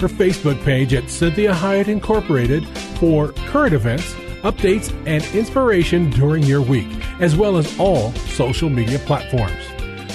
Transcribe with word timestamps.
her 0.00 0.08
Facebook 0.08 0.62
page 0.64 0.94
at 0.94 1.10
Cynthia 1.10 1.52
Hiett 1.52 1.88
Incorporated 1.88 2.66
for 2.98 3.32
current 3.48 3.74
events, 3.74 4.12
updates, 4.42 4.92
and 5.06 5.24
inspiration 5.34 6.10
during 6.10 6.42
your 6.42 6.62
week, 6.62 6.88
as 7.20 7.36
well 7.36 7.56
as 7.56 7.78
all 7.78 8.12
social 8.12 8.68
media 8.68 8.98
platforms. 9.00 9.62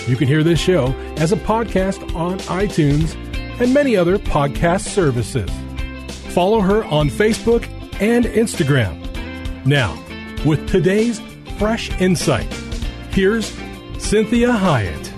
You 0.08 0.16
can 0.16 0.28
hear 0.28 0.44
this 0.44 0.60
show 0.60 0.94
as 1.18 1.32
a 1.32 1.38
podcast 1.38 2.16
on 2.16 2.40
iTunes 2.40 3.16
and 3.62 3.74
many 3.74 3.96
other 3.96 4.18
podcast 4.18 4.88
services. 4.88 5.50
Follow 6.34 6.60
her 6.62 6.84
on 6.86 7.10
Facebook 7.10 7.68
and 8.02 8.26
Instagram. 8.26 8.98
Now, 9.66 9.94
with 10.46 10.68
today's 10.68 11.22
fresh 11.60 11.92
insight, 12.02 12.52
here's 13.12 13.48
Cynthia 14.00 14.50
Hiett. 14.50 15.12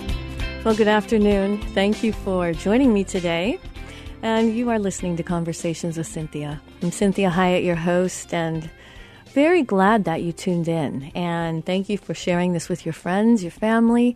Well, 0.65 0.75
good 0.75 0.87
afternoon. 0.87 1.61
Thank 1.73 2.03
you 2.03 2.13
for 2.13 2.53
joining 2.53 2.93
me 2.93 3.03
today 3.03 3.59
and 4.23 4.55
you 4.55 4.69
are 4.69 4.79
listening 4.79 5.17
to 5.17 5.21
Conversations 5.21 5.97
with 5.97 6.07
Cynthia. 6.07 6.61
I'm 6.81 6.91
Cynthia 6.91 7.29
Hiett, 7.29 7.65
your 7.65 7.75
host, 7.75 8.33
and 8.33 8.69
very 9.33 9.63
glad 9.63 10.05
that 10.05 10.21
you 10.21 10.31
tuned 10.31 10.69
in. 10.69 11.11
And 11.13 11.65
thank 11.65 11.89
you 11.89 11.97
for 11.97 12.13
sharing 12.13 12.53
this 12.53 12.69
with 12.69 12.85
your 12.85 12.93
friends, 12.93 13.43
your 13.43 13.51
family. 13.51 14.15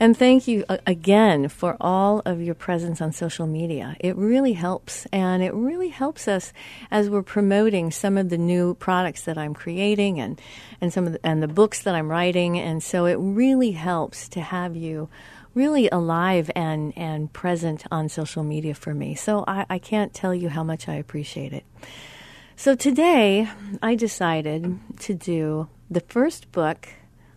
And 0.00 0.16
thank 0.16 0.48
you 0.48 0.64
uh, 0.70 0.78
again 0.86 1.48
for 1.48 1.76
all 1.78 2.22
of 2.24 2.40
your 2.40 2.54
presence 2.54 3.02
on 3.02 3.12
social 3.12 3.46
media. 3.46 3.96
It 4.00 4.16
really 4.16 4.54
helps, 4.54 5.04
and 5.12 5.42
it 5.42 5.52
really 5.52 5.90
helps 5.90 6.26
us 6.26 6.54
as 6.90 7.10
we're 7.10 7.22
promoting 7.22 7.90
some 7.90 8.16
of 8.16 8.30
the 8.30 8.38
new 8.38 8.74
products 8.76 9.24
that 9.24 9.36
I'm 9.36 9.52
creating 9.52 10.20
and, 10.20 10.40
and 10.80 10.90
some 10.90 11.06
of 11.06 11.12
the, 11.12 11.20
and 11.22 11.42
the 11.42 11.48
books 11.48 11.82
that 11.82 11.94
I'm 11.94 12.10
writing. 12.10 12.58
And 12.58 12.82
so 12.82 13.04
it 13.04 13.16
really 13.16 13.72
helps 13.72 14.26
to 14.30 14.40
have 14.40 14.74
you 14.74 15.10
really 15.54 15.88
alive 15.90 16.50
and, 16.54 16.96
and 16.96 17.32
present 17.32 17.84
on 17.90 18.08
social 18.08 18.42
media 18.42 18.74
for 18.74 18.94
me. 18.94 19.14
So 19.14 19.44
I, 19.46 19.66
I 19.70 19.78
can't 19.78 20.12
tell 20.12 20.34
you 20.34 20.48
how 20.48 20.64
much 20.64 20.88
I 20.88 20.94
appreciate 20.94 21.52
it. 21.52 21.64
So 22.56 22.74
today 22.74 23.48
I 23.82 23.94
decided 23.94 24.78
to 25.00 25.14
do 25.14 25.68
the 25.90 26.00
first 26.00 26.52
book, 26.52 26.88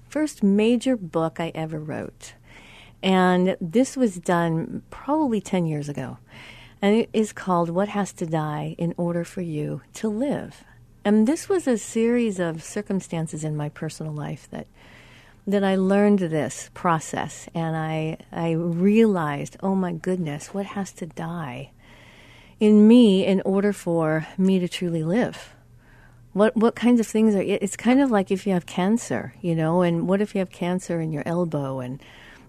first 0.09 0.43
major 0.43 0.95
book 0.95 1.39
I 1.39 1.51
ever 1.55 1.79
wrote. 1.79 2.33
And 3.01 3.55
this 3.61 3.95
was 3.95 4.15
done 4.17 4.83
probably 4.89 5.41
10 5.41 5.65
years 5.65 5.89
ago. 5.89 6.17
And 6.81 6.95
it 6.95 7.09
is 7.13 7.33
called 7.33 7.69
What 7.69 7.89
Has 7.89 8.13
to 8.13 8.25
Die 8.25 8.75
in 8.77 8.93
Order 8.97 9.23
for 9.23 9.41
You 9.41 9.81
to 9.95 10.07
Live. 10.07 10.63
And 11.03 11.27
this 11.27 11.47
was 11.47 11.67
a 11.67 11.77
series 11.77 12.39
of 12.39 12.61
circumstances 12.61 13.43
in 13.43 13.55
my 13.55 13.69
personal 13.69 14.13
life 14.13 14.47
that 14.51 14.67
that 15.47 15.63
I 15.63 15.77
learned 15.77 16.19
this 16.19 16.69
process 16.73 17.47
and 17.55 17.75
I, 17.77 18.17
I 18.33 18.51
realized, 18.51 19.55
oh 19.63 19.75
my 19.75 19.93
goodness, 19.93 20.53
what 20.53 20.65
has 20.65 20.91
to 20.93 21.05
die 21.05 21.71
in 22.59 22.85
me 22.87 23.25
in 23.25 23.41
order 23.41 23.71
for 23.71 24.27
me 24.37 24.59
to 24.59 24.67
truly 24.67 25.03
live? 25.03 25.53
What, 26.33 26.55
what 26.57 26.75
kinds 26.75 26.99
of 26.99 27.07
things 27.07 27.33
are, 27.33 27.41
it's 27.41 27.77
kind 27.77 28.01
of 28.01 28.11
like 28.11 28.29
if 28.29 28.45
you 28.45 28.53
have 28.53 28.65
cancer, 28.65 29.33
you 29.41 29.55
know, 29.55 29.81
and 29.81 30.07
what 30.07 30.21
if 30.21 30.35
you 30.35 30.39
have 30.39 30.51
cancer 30.51 30.99
in 30.99 31.13
your 31.13 31.23
elbow 31.25 31.79
and 31.79 32.01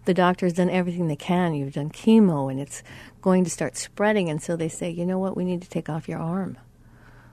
the 0.05 0.13
doctor's 0.13 0.55
done 0.55 0.69
everything 0.69 1.07
they 1.07 1.17
can, 1.17 1.55
you've 1.55 1.75
done 1.75 1.91
chemo 1.91 2.51
and 2.51 2.61
it's 2.61 2.83
going 3.23 3.45
to 3.45 3.51
start 3.51 3.77
spreading, 3.77 4.29
and 4.29 4.43
so 4.43 4.57
they 4.57 4.69
say, 4.69 4.91
you 4.91 5.07
know 5.07 5.19
what, 5.19 5.37
we 5.37 5.45
need 5.45 5.63
to 5.63 5.69
take 5.69 5.89
off 5.89 6.09
your 6.09 6.19
arm. 6.19 6.59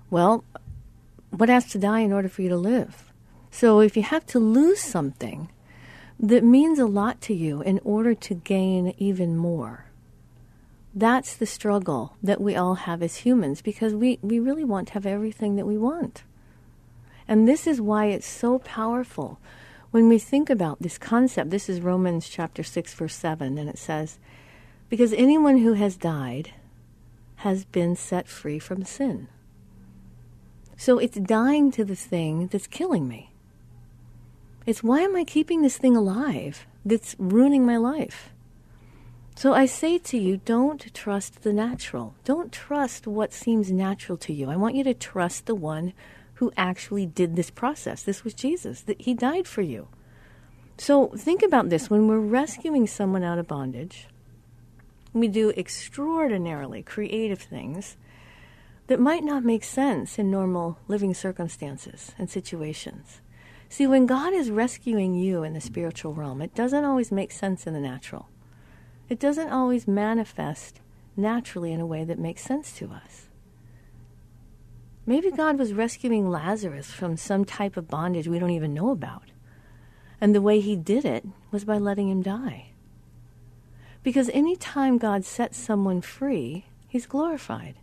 Well, 0.10 0.44
what 1.32 1.50
has 1.50 1.68
to 1.72 1.80
die 1.80 2.02
in 2.02 2.14
order 2.14 2.30
for 2.30 2.42
you 2.42 2.50
to 2.50 2.58
live? 2.58 3.12
So 3.50 3.80
if 3.80 3.96
you 3.98 4.04
have 4.04 4.26
to 4.28 4.40
lose 4.40 4.82
something, 4.82 5.50
that 6.20 6.44
means 6.44 6.80
a 6.80 6.86
lot 6.86 7.22
to 7.22 7.34
you 7.34 7.62
in 7.62 7.80
order 7.84 8.16
to 8.16 8.36
gain 8.36 8.94
even 8.98 9.36
more. 9.36 9.86
That's 10.94 11.36
the 11.36 11.46
struggle 11.46 12.16
that 12.24 12.40
we 12.40 12.56
all 12.56 12.76
have 12.76 13.04
as 13.04 13.18
humans 13.18 13.62
because 13.62 13.94
we, 13.94 14.18
we 14.22 14.40
really 14.40 14.64
want 14.64 14.88
to 14.88 14.94
have 14.94 15.06
everything 15.06 15.58
that 15.58 15.66
we 15.66 15.78
want. 15.78 16.24
And 17.28 17.48
this 17.48 17.68
is 17.68 17.82
why 17.82 18.06
it's 18.06 18.28
so 18.28 18.60
powerful 18.60 19.40
when 19.92 20.08
we 20.08 20.20
think 20.20 20.50
about 20.50 20.82
this 20.82 20.98
concept. 20.98 21.50
This 21.50 21.68
is 21.68 21.82
Romans 21.82 22.30
chapter 22.30 22.64
6, 22.64 22.94
verse 22.94 23.16
7, 23.16 23.58
and 23.58 23.68
it 23.70 23.78
says, 23.78 24.20
Because 24.90 25.12
anyone 25.14 25.58
who 25.58 25.74
has 25.74 25.98
died 25.98 26.52
has 27.38 27.66
been 27.66 27.96
set 27.96 28.28
free 28.28 28.60
from 28.60 28.86
sin. 28.86 29.28
So 30.78 30.98
it's 30.98 31.18
dying 31.18 31.72
to 31.72 31.84
the 31.84 31.96
thing 31.96 32.48
that's 32.48 32.68
killing 32.68 33.08
me. 33.08 33.35
It's 34.66 34.84
why 34.84 35.02
am 35.02 35.16
I 35.16 35.24
keeping 35.24 35.62
this 35.62 35.78
thing 35.78 35.96
alive 35.96 36.66
that's 36.84 37.16
ruining 37.20 37.66
my 37.66 37.78
life? 37.78 38.32
So 39.36 39.54
I 39.54 39.66
say 39.66 39.98
to 39.98 40.18
you, 40.18 40.38
don't 40.38 40.94
trust 40.94 41.44
the 41.44 41.54
natural. 41.54 42.16
Don't 42.24 42.52
trust 42.52 43.06
what 43.06 43.34
seems 43.34 43.70
natural 43.70 44.18
to 44.20 44.34
you. 44.34 44.50
I 44.50 44.56
want 44.56 44.76
you 44.76 44.84
to 44.86 44.94
trust 44.94 45.46
the 45.46 45.56
one 45.56 45.94
who 46.36 46.52
actually 46.58 47.06
did 47.06 47.36
this 47.36 47.50
process. 47.50 48.02
This 48.02 48.24
was 48.24 48.34
Jesus, 48.34 48.82
that 48.82 49.02
he 49.02 49.14
died 49.14 49.46
for 49.46 49.62
you. 49.62 49.88
So 50.78 51.08
think 51.10 51.44
about 51.44 51.70
this 51.70 51.90
when 51.90 52.08
we're 52.08 52.20
rescuing 52.20 52.88
someone 52.88 53.24
out 53.24 53.40
of 53.40 53.48
bondage, 53.48 54.08
we 55.14 55.28
do 55.28 55.52
extraordinarily 55.52 56.82
creative 56.82 57.40
things 57.40 57.98
that 58.88 59.00
might 59.00 59.24
not 59.24 59.44
make 59.44 59.64
sense 59.64 60.20
in 60.20 60.30
normal 60.30 60.78
living 60.88 61.14
circumstances 61.14 62.14
and 62.18 62.30
situations. 62.30 63.22
See, 63.76 63.88
when 63.88 64.06
God 64.06 64.32
is 64.32 64.52
rescuing 64.52 65.16
you 65.16 65.44
in 65.44 65.52
the 65.52 65.60
spiritual 65.60 66.14
realm, 66.14 66.42
it 66.42 66.56
doesn't 66.56 66.86
always 66.86 67.12
make 67.12 67.34
sense 67.34 67.68
in 67.68 67.74
the 67.74 67.82
natural. 67.82 68.30
It 69.10 69.20
doesn't 69.20 69.50
always 69.52 69.86
manifest 69.86 70.80
naturally 71.18 71.74
in 71.74 71.82
a 71.82 71.86
way 71.86 72.06
that 72.06 72.18
makes 72.18 72.42
sense 72.42 72.72
to 72.78 72.90
us. 72.92 73.28
Maybe 75.06 75.30
God 75.30 75.60
was 75.60 75.74
rescuing 75.74 76.30
Lazarus 76.30 76.90
from 76.90 77.18
some 77.18 77.44
type 77.44 77.76
of 77.76 77.90
bondage 77.90 78.30
we 78.30 78.40
don't 78.40 78.52
even 78.52 78.74
know 78.74 78.92
about. 78.92 79.34
And 80.22 80.34
the 80.34 80.42
way 80.42 80.62
he 80.62 80.78
did 80.78 81.04
it 81.04 81.26
was 81.52 81.66
by 81.66 81.78
letting 81.78 82.10
him 82.10 82.22
die. 82.22 82.68
Because 84.04 84.30
any 84.34 84.56
time 84.56 84.98
God 84.98 85.26
sets 85.26 85.58
someone 85.58 86.00
free, 86.00 86.64
he's 86.88 87.06
glorified. 87.06 87.76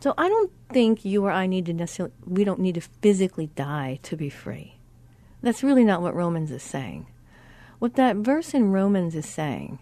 So 0.00 0.14
I 0.16 0.28
don't 0.28 0.50
think 0.72 1.04
you 1.04 1.24
or 1.24 1.30
I 1.30 1.46
need 1.46 1.66
to 1.66 1.74
necessarily, 1.74 2.14
we 2.26 2.44
don't 2.44 2.60
need 2.60 2.76
to 2.76 2.80
physically 2.80 3.48
die 3.54 3.98
to 4.02 4.16
be 4.16 4.30
free. 4.30 4.76
That's 5.42 5.62
really 5.62 5.84
not 5.84 6.02
what 6.02 6.14
Romans 6.14 6.50
is 6.50 6.62
saying. 6.62 7.06
What 7.78 7.94
that 7.94 8.16
verse 8.16 8.54
in 8.54 8.72
Romans 8.72 9.14
is 9.14 9.26
saying 9.26 9.78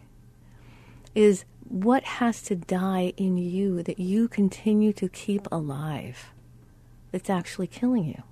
is 1.15 1.45
what 1.69 2.03
has 2.05 2.43
to 2.43 2.57
die 2.57 3.13
in 3.17 3.37
you 3.37 3.83
that 3.83 3.99
you 3.99 4.29
continue 4.29 4.93
to 4.95 5.09
keep 5.09 5.47
alive 5.51 6.33
that's 7.13 7.31
actually 7.31 7.67
killing 7.67 8.05
you. 8.05 8.23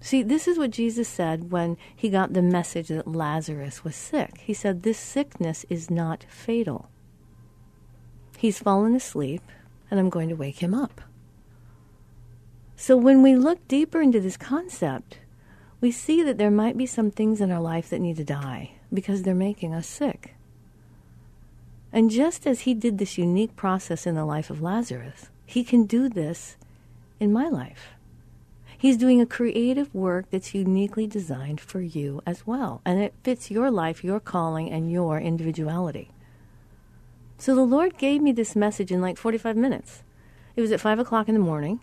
See, 0.00 0.22
this 0.22 0.46
is 0.46 0.58
what 0.58 0.70
Jesus 0.70 1.08
said 1.08 1.50
when 1.50 1.76
he 1.94 2.10
got 2.10 2.32
the 2.32 2.42
message 2.42 2.88
that 2.88 3.08
Lazarus 3.08 3.82
was 3.82 3.96
sick. 3.96 4.38
He 4.38 4.54
said, 4.54 4.82
This 4.82 4.98
sickness 4.98 5.64
is 5.68 5.90
not 5.90 6.24
fatal. 6.28 6.90
He's 8.36 8.58
fallen 8.58 8.94
asleep 8.94 9.42
and 9.90 10.00
I'm 10.00 10.10
going 10.10 10.28
to 10.28 10.36
wake 10.36 10.62
him 10.62 10.74
up. 10.74 11.00
So 12.76 12.96
when 12.96 13.22
we 13.22 13.34
look 13.34 13.66
deeper 13.68 14.02
into 14.02 14.20
this 14.20 14.36
concept, 14.36 15.18
we 15.80 15.90
see 15.90 16.22
that 16.22 16.38
there 16.38 16.50
might 16.50 16.76
be 16.76 16.86
some 16.86 17.10
things 17.10 17.40
in 17.40 17.50
our 17.50 17.60
life 17.60 17.90
that 17.90 18.00
need 18.00 18.16
to 18.16 18.24
die 18.24 18.72
because 18.92 19.22
they're 19.22 19.34
making 19.34 19.74
us 19.74 19.86
sick. 19.86 20.34
And 21.92 22.10
just 22.10 22.46
as 22.46 22.60
he 22.60 22.74
did 22.74 22.98
this 22.98 23.16
unique 23.16 23.56
process 23.56 24.06
in 24.06 24.14
the 24.14 24.24
life 24.24 24.50
of 24.50 24.60
Lazarus, 24.60 25.30
He 25.46 25.64
can 25.64 25.86
do 25.86 26.08
this 26.08 26.56
in 27.18 27.32
my 27.32 27.48
life. 27.48 27.94
He's 28.76 28.98
doing 28.98 29.20
a 29.20 29.26
creative 29.26 29.94
work 29.94 30.26
that's 30.30 30.54
uniquely 30.54 31.06
designed 31.06 31.60
for 31.60 31.80
you 31.80 32.20
as 32.26 32.46
well, 32.46 32.82
and 32.84 33.00
it 33.00 33.14
fits 33.22 33.50
your 33.50 33.70
life, 33.70 34.04
your 34.04 34.20
calling, 34.20 34.70
and 34.70 34.92
your 34.92 35.18
individuality. 35.18 36.10
So 37.38 37.54
the 37.54 37.62
Lord 37.62 37.98
gave 37.98 38.22
me 38.22 38.32
this 38.32 38.56
message 38.56 38.90
in 38.90 39.00
like 39.00 39.18
45 39.18 39.56
minutes. 39.56 40.02
It 40.54 40.62
was 40.62 40.72
at 40.72 40.80
5 40.80 40.98
o'clock 40.98 41.28
in 41.28 41.34
the 41.34 41.40
morning. 41.40 41.80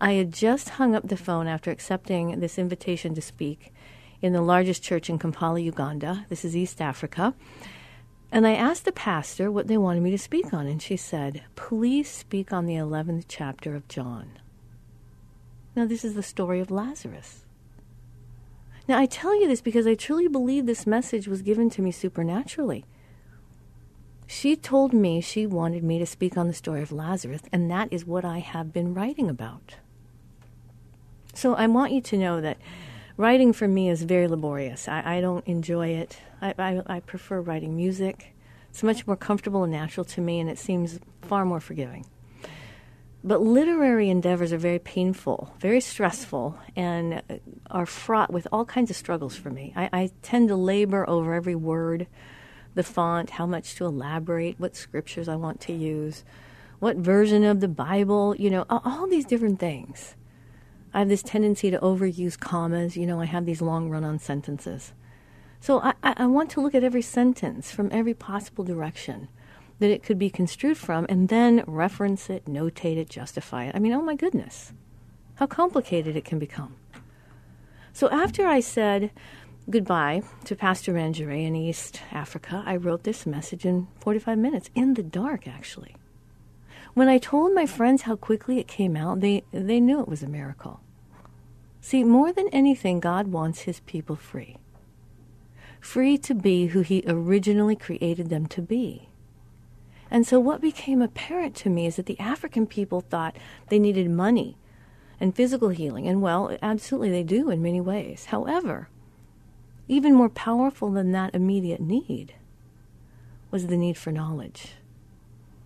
I 0.00 0.12
had 0.12 0.32
just 0.32 0.70
hung 0.70 0.94
up 0.94 1.08
the 1.08 1.16
phone 1.16 1.46
after 1.46 1.70
accepting 1.70 2.40
this 2.40 2.58
invitation 2.58 3.14
to 3.14 3.22
speak 3.22 3.72
in 4.20 4.32
the 4.32 4.42
largest 4.42 4.82
church 4.82 5.08
in 5.08 5.18
Kampala, 5.18 5.60
Uganda. 5.60 6.26
This 6.28 6.44
is 6.44 6.56
East 6.56 6.80
Africa. 6.80 7.34
And 8.30 8.46
I 8.46 8.54
asked 8.54 8.84
the 8.84 8.92
pastor 8.92 9.50
what 9.50 9.66
they 9.66 9.76
wanted 9.76 10.02
me 10.02 10.10
to 10.10 10.18
speak 10.18 10.54
on, 10.54 10.66
and 10.66 10.80
she 10.80 10.96
said, 10.96 11.42
Please 11.54 12.08
speak 12.10 12.52
on 12.52 12.66
the 12.66 12.74
11th 12.74 13.24
chapter 13.28 13.74
of 13.74 13.88
John. 13.88 14.38
Now, 15.74 15.86
this 15.86 16.04
is 16.04 16.14
the 16.14 16.22
story 16.22 16.60
of 16.60 16.70
Lazarus. 16.70 17.44
Now, 18.88 18.98
I 18.98 19.06
tell 19.06 19.38
you 19.38 19.48
this 19.48 19.60
because 19.60 19.86
I 19.86 19.94
truly 19.94 20.28
believe 20.28 20.66
this 20.66 20.86
message 20.86 21.28
was 21.28 21.42
given 21.42 21.70
to 21.70 21.82
me 21.82 21.90
supernaturally. 21.90 22.84
She 24.32 24.56
told 24.56 24.94
me 24.94 25.20
she 25.20 25.46
wanted 25.46 25.84
me 25.84 25.98
to 25.98 26.06
speak 26.06 26.38
on 26.38 26.48
the 26.48 26.54
story 26.54 26.80
of 26.80 26.90
Lazarus, 26.90 27.42
and 27.52 27.70
that 27.70 27.92
is 27.92 28.06
what 28.06 28.24
I 28.24 28.38
have 28.38 28.72
been 28.72 28.94
writing 28.94 29.28
about. 29.28 29.74
So 31.34 31.54
I 31.54 31.66
want 31.66 31.92
you 31.92 32.00
to 32.00 32.16
know 32.16 32.40
that 32.40 32.56
writing 33.18 33.52
for 33.52 33.68
me 33.68 33.90
is 33.90 34.04
very 34.04 34.26
laborious. 34.26 34.88
I, 34.88 35.18
I 35.18 35.20
don't 35.20 35.46
enjoy 35.46 35.88
it. 35.88 36.16
I, 36.40 36.54
I, 36.58 36.82
I 36.86 37.00
prefer 37.00 37.42
writing 37.42 37.76
music. 37.76 38.34
It's 38.70 38.82
much 38.82 39.06
more 39.06 39.16
comfortable 39.16 39.64
and 39.64 39.72
natural 39.72 40.04
to 40.06 40.22
me, 40.22 40.40
and 40.40 40.48
it 40.48 40.58
seems 40.58 40.98
far 41.20 41.44
more 41.44 41.60
forgiving. 41.60 42.06
But 43.22 43.42
literary 43.42 44.08
endeavors 44.08 44.50
are 44.50 44.58
very 44.58 44.78
painful, 44.78 45.54
very 45.60 45.82
stressful, 45.82 46.58
and 46.74 47.22
are 47.70 47.86
fraught 47.86 48.32
with 48.32 48.48
all 48.50 48.64
kinds 48.64 48.90
of 48.90 48.96
struggles 48.96 49.36
for 49.36 49.50
me. 49.50 49.74
I, 49.76 49.90
I, 49.92 50.10
tend 50.22 50.48
to 50.48 50.56
labor 50.56 51.08
over 51.08 51.34
every 51.34 51.54
word, 51.54 52.06
the 52.74 52.82
font, 52.82 53.30
how 53.30 53.46
much 53.46 53.74
to 53.76 53.84
elaborate, 53.84 54.58
what 54.58 54.76
scriptures 54.76 55.28
I 55.28 55.36
want 55.36 55.60
to 55.62 55.72
use, 55.72 56.24
what 56.78 56.96
version 56.96 57.44
of 57.44 57.60
the 57.60 57.68
Bible, 57.68 58.34
you 58.36 58.50
know, 58.50 58.66
all 58.68 59.06
these 59.06 59.24
different 59.24 59.60
things. 59.60 60.16
I 60.94 60.98
have 60.98 61.08
this 61.08 61.22
tendency 61.22 61.70
to 61.70 61.78
overuse 61.78 62.38
commas. 62.38 62.96
You 62.96 63.06
know, 63.06 63.20
I 63.20 63.24
have 63.24 63.46
these 63.46 63.62
long 63.62 63.88
run 63.88 64.04
on 64.04 64.18
sentences. 64.18 64.92
So 65.60 65.80
I, 65.80 65.94
I 66.02 66.26
want 66.26 66.50
to 66.50 66.60
look 66.60 66.74
at 66.74 66.84
every 66.84 67.02
sentence 67.02 67.70
from 67.70 67.88
every 67.92 68.14
possible 68.14 68.64
direction 68.64 69.28
that 69.78 69.90
it 69.90 70.02
could 70.02 70.18
be 70.18 70.28
construed 70.28 70.76
from 70.76 71.06
and 71.08 71.28
then 71.28 71.64
reference 71.66 72.28
it, 72.28 72.44
notate 72.46 72.96
it, 72.96 73.08
justify 73.08 73.66
it. 73.66 73.74
I 73.74 73.78
mean, 73.78 73.92
oh 73.92 74.02
my 74.02 74.16
goodness, 74.16 74.72
how 75.36 75.46
complicated 75.46 76.16
it 76.16 76.24
can 76.24 76.38
become. 76.38 76.74
So 77.92 78.10
after 78.10 78.46
I 78.46 78.60
said 78.60 79.10
goodbye 79.70 80.22
to 80.44 80.56
Pastor 80.56 80.92
Ranjere 80.92 81.46
in 81.46 81.54
East 81.54 82.00
Africa, 82.10 82.62
I 82.66 82.76
wrote 82.76 83.04
this 83.04 83.26
message 83.26 83.64
in 83.64 83.86
45 84.00 84.38
minutes, 84.38 84.70
in 84.74 84.94
the 84.94 85.02
dark, 85.02 85.46
actually. 85.46 85.96
When 86.94 87.08
I 87.08 87.18
told 87.18 87.54
my 87.54 87.66
friends 87.66 88.02
how 88.02 88.16
quickly 88.16 88.58
it 88.58 88.66
came 88.66 88.96
out, 88.96 89.20
they, 89.20 89.44
they 89.52 89.80
knew 89.80 90.00
it 90.00 90.08
was 90.08 90.22
a 90.22 90.28
miracle. 90.28 90.80
See, 91.80 92.04
more 92.04 92.32
than 92.32 92.48
anything, 92.48 93.00
God 93.00 93.28
wants 93.28 93.62
his 93.62 93.80
people 93.80 94.16
free. 94.16 94.56
Free 95.80 96.18
to 96.18 96.34
be 96.34 96.66
who 96.66 96.80
he 96.80 97.02
originally 97.06 97.76
created 97.76 98.28
them 98.28 98.46
to 98.46 98.62
be. 98.62 99.08
And 100.10 100.26
so, 100.26 100.38
what 100.38 100.60
became 100.60 101.00
apparent 101.00 101.56
to 101.56 101.70
me 101.70 101.86
is 101.86 101.96
that 101.96 102.06
the 102.06 102.20
African 102.20 102.66
people 102.66 103.00
thought 103.00 103.36
they 103.68 103.78
needed 103.78 104.10
money 104.10 104.58
and 105.18 105.34
physical 105.34 105.70
healing. 105.70 106.06
And 106.06 106.20
well, 106.20 106.56
absolutely 106.60 107.10
they 107.10 107.22
do 107.22 107.48
in 107.48 107.62
many 107.62 107.80
ways. 107.80 108.26
However, 108.26 108.88
even 109.88 110.14
more 110.14 110.28
powerful 110.28 110.90
than 110.90 111.12
that 111.12 111.34
immediate 111.34 111.80
need 111.80 112.34
was 113.50 113.66
the 113.66 113.76
need 113.76 113.96
for 113.96 114.12
knowledge. 114.12 114.74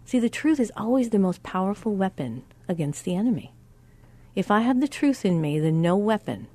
See, 0.05 0.19
the 0.19 0.29
truth 0.29 0.61
is 0.61 0.73
always 0.77 1.11
the 1.11 1.19
most 1.19 1.43
powerful 1.43 1.95
weapon 1.95 2.45
against 2.69 3.05
the 3.05 3.15
enemy. 3.15 3.53
If 4.35 4.51
I 4.51 4.61
have 4.61 4.81
the 4.81 4.89
truth 4.89 5.25
in 5.25 5.41
me, 5.41 5.59
then 5.59 5.81
no 5.81 5.97
weapon 5.97 6.49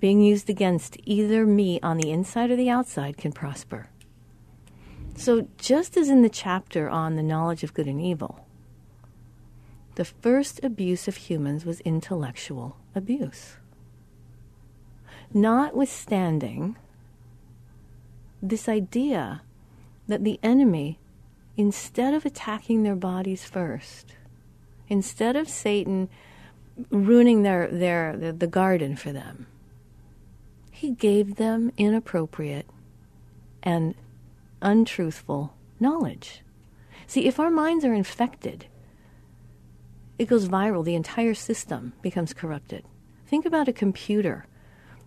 being 0.00 0.20
used 0.20 0.50
against 0.50 0.96
either 1.04 1.46
me 1.46 1.78
on 1.80 1.96
the 1.96 2.10
inside 2.10 2.50
or 2.50 2.56
the 2.56 2.68
outside 2.68 3.16
can 3.16 3.30
prosper. 3.30 3.88
So, 5.14 5.46
just 5.58 5.96
as 5.96 6.08
in 6.08 6.22
the 6.22 6.28
chapter 6.28 6.90
on 6.90 7.14
the 7.14 7.22
knowledge 7.22 7.62
of 7.62 7.72
good 7.72 7.86
and 7.86 8.00
evil, 8.00 8.44
the 9.94 10.04
first 10.04 10.58
abuse 10.64 11.06
of 11.06 11.16
humans 11.16 11.64
was 11.64 11.80
intellectual 11.82 12.78
abuse. 12.96 13.58
Notwithstanding 15.34 16.76
this 18.42 18.68
idea 18.68 19.42
that 20.08 20.24
the 20.24 20.38
enemy 20.42 20.98
instead 21.56 22.14
of 22.14 22.24
attacking 22.24 22.82
their 22.82 22.96
bodies 22.96 23.44
first, 23.44 24.14
instead 24.88 25.36
of 25.36 25.48
Satan 25.48 26.08
ruining 26.90 27.42
their, 27.42 27.68
their, 27.68 28.16
the, 28.16 28.32
the 28.32 28.46
garden 28.46 28.96
for 28.96 29.12
them, 29.12 29.46
he 30.70 30.90
gave 30.90 31.36
them 31.36 31.70
inappropriate 31.76 32.66
and 33.62 33.94
untruthful 34.60 35.54
knowledge. 35.78 36.42
See, 37.06 37.26
if 37.26 37.38
our 37.38 37.50
minds 37.50 37.84
are 37.84 37.94
infected, 37.94 38.66
it 40.18 40.28
goes 40.28 40.48
viral. 40.48 40.84
The 40.84 40.94
entire 40.94 41.34
system 41.34 41.92
becomes 42.00 42.32
corrupted. 42.32 42.84
Think 43.26 43.44
about 43.44 43.68
a 43.68 43.72
computer 43.72 44.46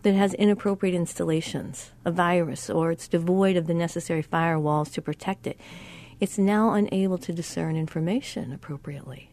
that 0.05 0.15
has 0.15 0.33
inappropriate 0.35 0.95
installations, 0.95 1.91
a 2.05 2.11
virus, 2.11 2.69
or 2.69 2.91
it's 2.91 3.09
devoid 3.09 3.57
of 3.57 3.67
the 3.67 3.73
necessary 3.73 4.23
firewalls 4.23 4.91
to 4.93 5.01
protect 5.01 5.45
it 5.45 5.59
it's 6.19 6.37
now 6.37 6.73
unable 6.73 7.17
to 7.17 7.33
discern 7.33 7.75
information 7.75 8.53
appropriately, 8.53 9.29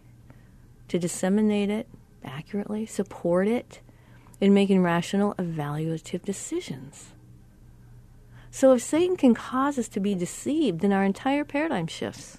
to 0.89 0.99
disseminate 0.99 1.71
it 1.71 1.89
accurately, 2.25 2.87
support 2.87 3.47
it 3.47 3.81
in 4.41 4.53
making 4.53 4.83
rational, 4.83 5.35
evaluative 5.35 6.23
decisions. 6.23 7.13
So 8.51 8.75
if 8.75 8.83
Satan 8.83 9.17
can 9.17 9.35
cause 9.35 9.79
us 9.79 9.89
to 9.89 10.01
be 10.01 10.15
deceived, 10.15 10.81
then 10.81 10.93
our 10.93 11.05
entire 11.05 11.45
paradigm 11.45 11.87
shifts. 11.87 12.39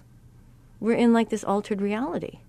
We're 0.80 0.98
in 0.98 1.14
like 1.14 1.30
this 1.30 1.44
altered 1.44 1.82
reality. 1.82 2.40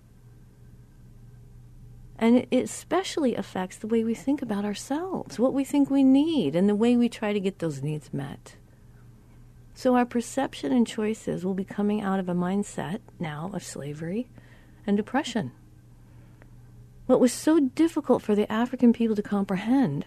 And 2.17 2.47
it 2.49 2.63
especially 2.63 3.35
affects 3.35 3.77
the 3.77 3.87
way 3.87 4.03
we 4.03 4.13
think 4.13 4.41
about 4.41 4.63
ourselves, 4.63 5.37
what 5.37 5.53
we 5.53 5.63
think 5.63 5.89
we 5.89 6.03
need, 6.03 6.55
and 6.55 6.69
the 6.69 6.75
way 6.75 6.95
we 6.95 7.09
try 7.09 7.33
to 7.33 7.39
get 7.39 7.59
those 7.59 7.81
needs 7.81 8.13
met. 8.13 8.55
So 9.73 9.95
our 9.95 10.05
perception 10.05 10.71
and 10.71 10.87
choices 10.87 11.43
will 11.43 11.53
be 11.53 11.65
coming 11.65 12.01
out 12.01 12.19
of 12.19 12.29
a 12.29 12.33
mindset 12.33 12.99
now 13.19 13.51
of 13.53 13.63
slavery 13.63 14.27
and 14.87 14.97
oppression. 14.97 15.51
What 17.07 17.19
was 17.19 17.33
so 17.33 17.59
difficult 17.59 18.21
for 18.21 18.33
the 18.33 18.51
African 18.51 18.93
people 18.93 19.17
to 19.17 19.21
comprehend 19.21 20.05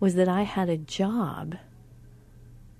was 0.00 0.16
that 0.16 0.28
I 0.28 0.42
had 0.42 0.68
a 0.68 0.76
job 0.76 1.56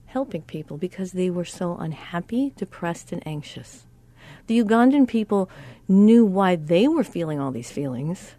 helping 0.06 0.42
people 0.42 0.76
because 0.76 1.12
they 1.12 1.30
were 1.30 1.44
so 1.44 1.76
unhappy, 1.76 2.52
depressed, 2.56 3.12
and 3.12 3.23
anxious. 3.26 3.87
The 4.46 4.62
Ugandan 4.62 5.06
people 5.06 5.49
knew 5.88 6.25
why 6.25 6.56
they 6.56 6.88
were 6.88 7.04
feeling 7.04 7.38
all 7.38 7.50
these 7.50 7.70
feelings. 7.70 8.35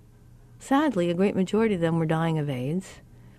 Sadly, 0.60 1.10
a 1.10 1.14
great 1.14 1.36
majority 1.36 1.76
of 1.76 1.82
them 1.82 2.00
were 2.00 2.06
dying 2.06 2.38
of 2.38 2.50
AIDS. 2.50 2.96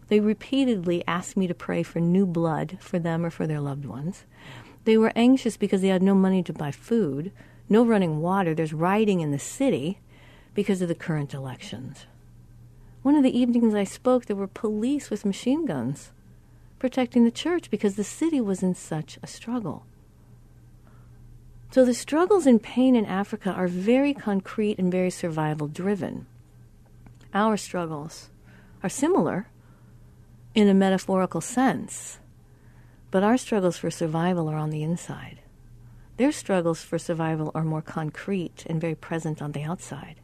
They 0.09 0.21
repeatedly 0.21 1.05
asked 1.07 1.37
me 1.37 1.47
to 1.47 1.55
pray 1.55 1.83
for 1.83 2.01
new 2.01 2.27
blood 2.27 2.79
for 2.81 2.99
them 2.99 3.25
or 3.25 3.31
for 3.31 3.47
their 3.47 3.61
loved 3.61 3.85
ones. 3.85 4.25
They 4.85 4.97
were 4.97 5.13
anxious 5.15 5.57
because 5.57 5.83
they 5.83 5.89
had 5.89 6.03
no 6.03 6.15
money 6.15 6.43
to 6.45 6.53
buy 6.53 6.71
food, 6.71 7.31
no 7.69 7.85
running 7.85 8.21
water, 8.21 8.55
there's 8.55 8.73
rioting 8.73 9.21
in 9.21 9.33
the 9.33 9.39
city 9.39 9.99
because 10.55 10.81
of 10.81 10.89
the 10.89 10.95
current 10.95 11.35
elections. 11.35 12.07
One 13.03 13.15
of 13.15 13.23
the 13.23 13.39
evenings 13.39 13.75
I 13.75 13.85
spoke, 13.85 14.27
there 14.27 14.37
were 14.37 14.47
police 14.47 15.11
with 15.11 15.25
machine 15.25 15.67
guns 15.67 16.11
protecting 16.79 17.25
the 17.25 17.31
church 17.31 17.71
because 17.71 17.97
the 17.97 18.05
city 18.05 18.41
was 18.41 18.63
in 18.63 18.75
such 18.75 19.19
a 19.23 19.27
struggle. 19.27 19.85
So 21.71 21.85
the 21.85 21.95
struggles 21.95 22.47
and 22.47 22.63
pain 22.63 22.97
in 22.97 23.05
Africa 23.05 23.51
are 23.51 23.69
very 23.69 24.15
concrete 24.15 24.79
and 24.79 24.91
very 24.91 25.11
survival 25.11 25.69
driven. 25.69 26.27
Our 27.39 27.57
struggles 27.57 28.31
are 28.83 28.89
similar, 28.89 29.47
in 30.57 30.67
a 30.67 30.75
metaphorical 30.75 31.41
sense. 31.41 32.19
But 33.13 33.23
our 33.23 33.39
struggles 33.39 33.79
for 33.79 33.93
survival 33.93 34.49
are 34.49 34.57
on 34.57 34.71
the 34.71 34.83
inside. 34.83 35.39
Their 36.17 36.33
struggles 36.33 36.83
for 36.83 36.99
survival 36.99 37.53
are 37.55 37.63
more 37.63 37.81
concrete 37.81 38.65
and 38.67 38.81
very 38.81 38.97
present 38.97 39.41
on 39.41 39.53
the 39.53 39.63
outside. 39.63 40.17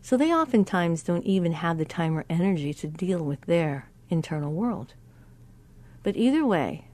So 0.00 0.16
they 0.16 0.32
oftentimes 0.32 1.02
don't 1.02 1.26
even 1.26 1.52
have 1.52 1.76
the 1.76 1.84
time 1.84 2.16
or 2.16 2.24
energy 2.30 2.72
to 2.72 2.86
deal 2.86 3.22
with 3.22 3.42
their 3.42 3.90
internal 4.08 4.54
world. 4.54 4.94
But 6.02 6.16
either 6.16 6.46
way, 6.46 6.86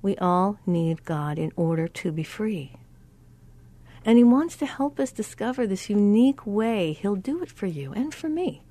we 0.00 0.16
all 0.16 0.58
need 0.64 1.04
God 1.04 1.38
in 1.38 1.52
order 1.54 1.86
to 1.86 2.12
be 2.12 2.22
free. 2.22 2.79
And 4.04 4.18
He 4.18 4.24
wants 4.24 4.56
to 4.56 4.66
help 4.66 4.98
us 4.98 5.12
discover 5.12 5.66
this 5.66 5.90
unique 5.90 6.46
way 6.46 6.92
He'll 6.92 7.16
do 7.16 7.42
it 7.42 7.50
for 7.50 7.66
you 7.66 7.92
and 7.92 8.14
for 8.14 8.28
me. 8.28 8.62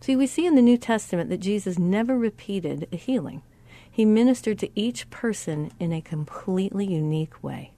See, 0.00 0.16
we 0.16 0.26
see 0.26 0.46
in 0.46 0.56
the 0.56 0.62
New 0.62 0.78
Testament 0.78 1.28
that 1.30 1.40
Jesus 1.40 1.78
never 1.78 2.16
repeated 2.16 2.88
a 2.90 2.96
healing. 2.96 3.42
He 3.90 4.04
ministered 4.04 4.58
to 4.60 4.70
each 4.74 5.10
person 5.10 5.72
in 5.78 5.92
a 5.92 6.00
completely 6.00 6.86
unique 6.86 7.42
way. 7.42 7.72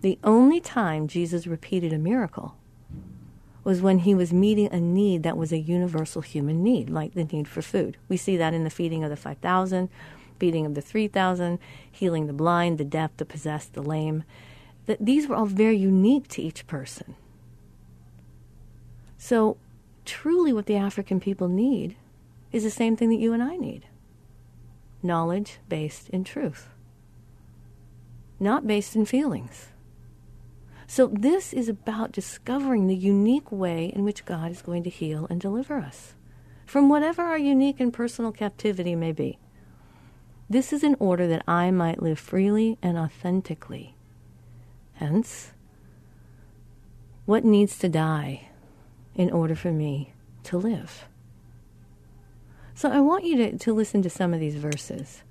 The 0.00 0.18
only 0.24 0.60
time 0.60 1.08
Jesus 1.08 1.46
repeated 1.46 1.92
a 1.92 1.98
miracle 1.98 2.56
was 3.64 3.80
when 3.80 4.00
he 4.00 4.14
was 4.14 4.32
meeting 4.32 4.68
a 4.72 4.80
need 4.80 5.22
that 5.22 5.36
was 5.36 5.52
a 5.52 5.58
universal 5.58 6.22
human 6.22 6.62
need, 6.62 6.90
like 6.90 7.14
the 7.14 7.24
need 7.24 7.46
for 7.46 7.62
food. 7.62 7.96
We 8.08 8.16
see 8.16 8.36
that 8.36 8.54
in 8.54 8.64
the 8.64 8.70
feeding 8.70 9.04
of 9.04 9.10
the 9.10 9.16
5,000, 9.16 9.88
feeding 10.38 10.66
of 10.66 10.74
the 10.74 10.80
3,000, 10.80 11.58
healing 11.90 12.26
the 12.26 12.32
blind, 12.32 12.78
the 12.78 12.84
deaf, 12.84 13.16
the 13.16 13.24
possessed, 13.24 13.74
the 13.74 13.82
lame. 13.82 14.24
That 14.86 15.04
these 15.04 15.28
were 15.28 15.36
all 15.36 15.46
very 15.46 15.76
unique 15.76 16.28
to 16.28 16.42
each 16.42 16.66
person. 16.66 17.14
So, 19.16 19.56
truly, 20.04 20.52
what 20.52 20.66
the 20.66 20.76
African 20.76 21.20
people 21.20 21.48
need 21.48 21.96
is 22.50 22.64
the 22.64 22.70
same 22.70 22.96
thing 22.96 23.08
that 23.10 23.20
you 23.20 23.32
and 23.32 23.42
I 23.42 23.56
need 23.56 23.86
knowledge 25.04 25.58
based 25.68 26.08
in 26.10 26.22
truth, 26.22 26.68
not 28.38 28.66
based 28.66 28.94
in 28.94 29.04
feelings. 29.04 29.68
So, 30.86 31.06
this 31.06 31.52
is 31.52 31.68
about 31.68 32.12
discovering 32.12 32.86
the 32.86 32.94
unique 32.94 33.50
way 33.50 33.86
in 33.86 34.04
which 34.04 34.24
God 34.24 34.50
is 34.50 34.62
going 34.62 34.82
to 34.84 34.90
heal 34.90 35.26
and 35.30 35.40
deliver 35.40 35.78
us 35.78 36.14
from 36.66 36.88
whatever 36.88 37.22
our 37.22 37.38
unique 37.38 37.80
and 37.80 37.92
personal 37.92 38.32
captivity 38.32 38.94
may 38.94 39.12
be. 39.12 39.38
This 40.48 40.72
is 40.72 40.82
in 40.82 40.96
order 40.98 41.26
that 41.28 41.44
I 41.46 41.70
might 41.70 42.02
live 42.02 42.18
freely 42.18 42.78
and 42.82 42.98
authentically. 42.98 43.94
Hence, 45.02 45.50
what 47.26 47.44
needs 47.44 47.76
to 47.80 47.88
die 47.88 48.50
in 49.16 49.32
order 49.32 49.56
for 49.56 49.72
me 49.72 50.12
to 50.44 50.56
live? 50.56 51.08
So 52.76 52.88
I 52.88 53.00
want 53.00 53.24
you 53.24 53.36
to, 53.38 53.58
to 53.58 53.72
listen 53.72 54.02
to 54.02 54.08
some 54.08 54.32
of 54.32 54.38
these 54.38 54.54
verses. 54.54 55.24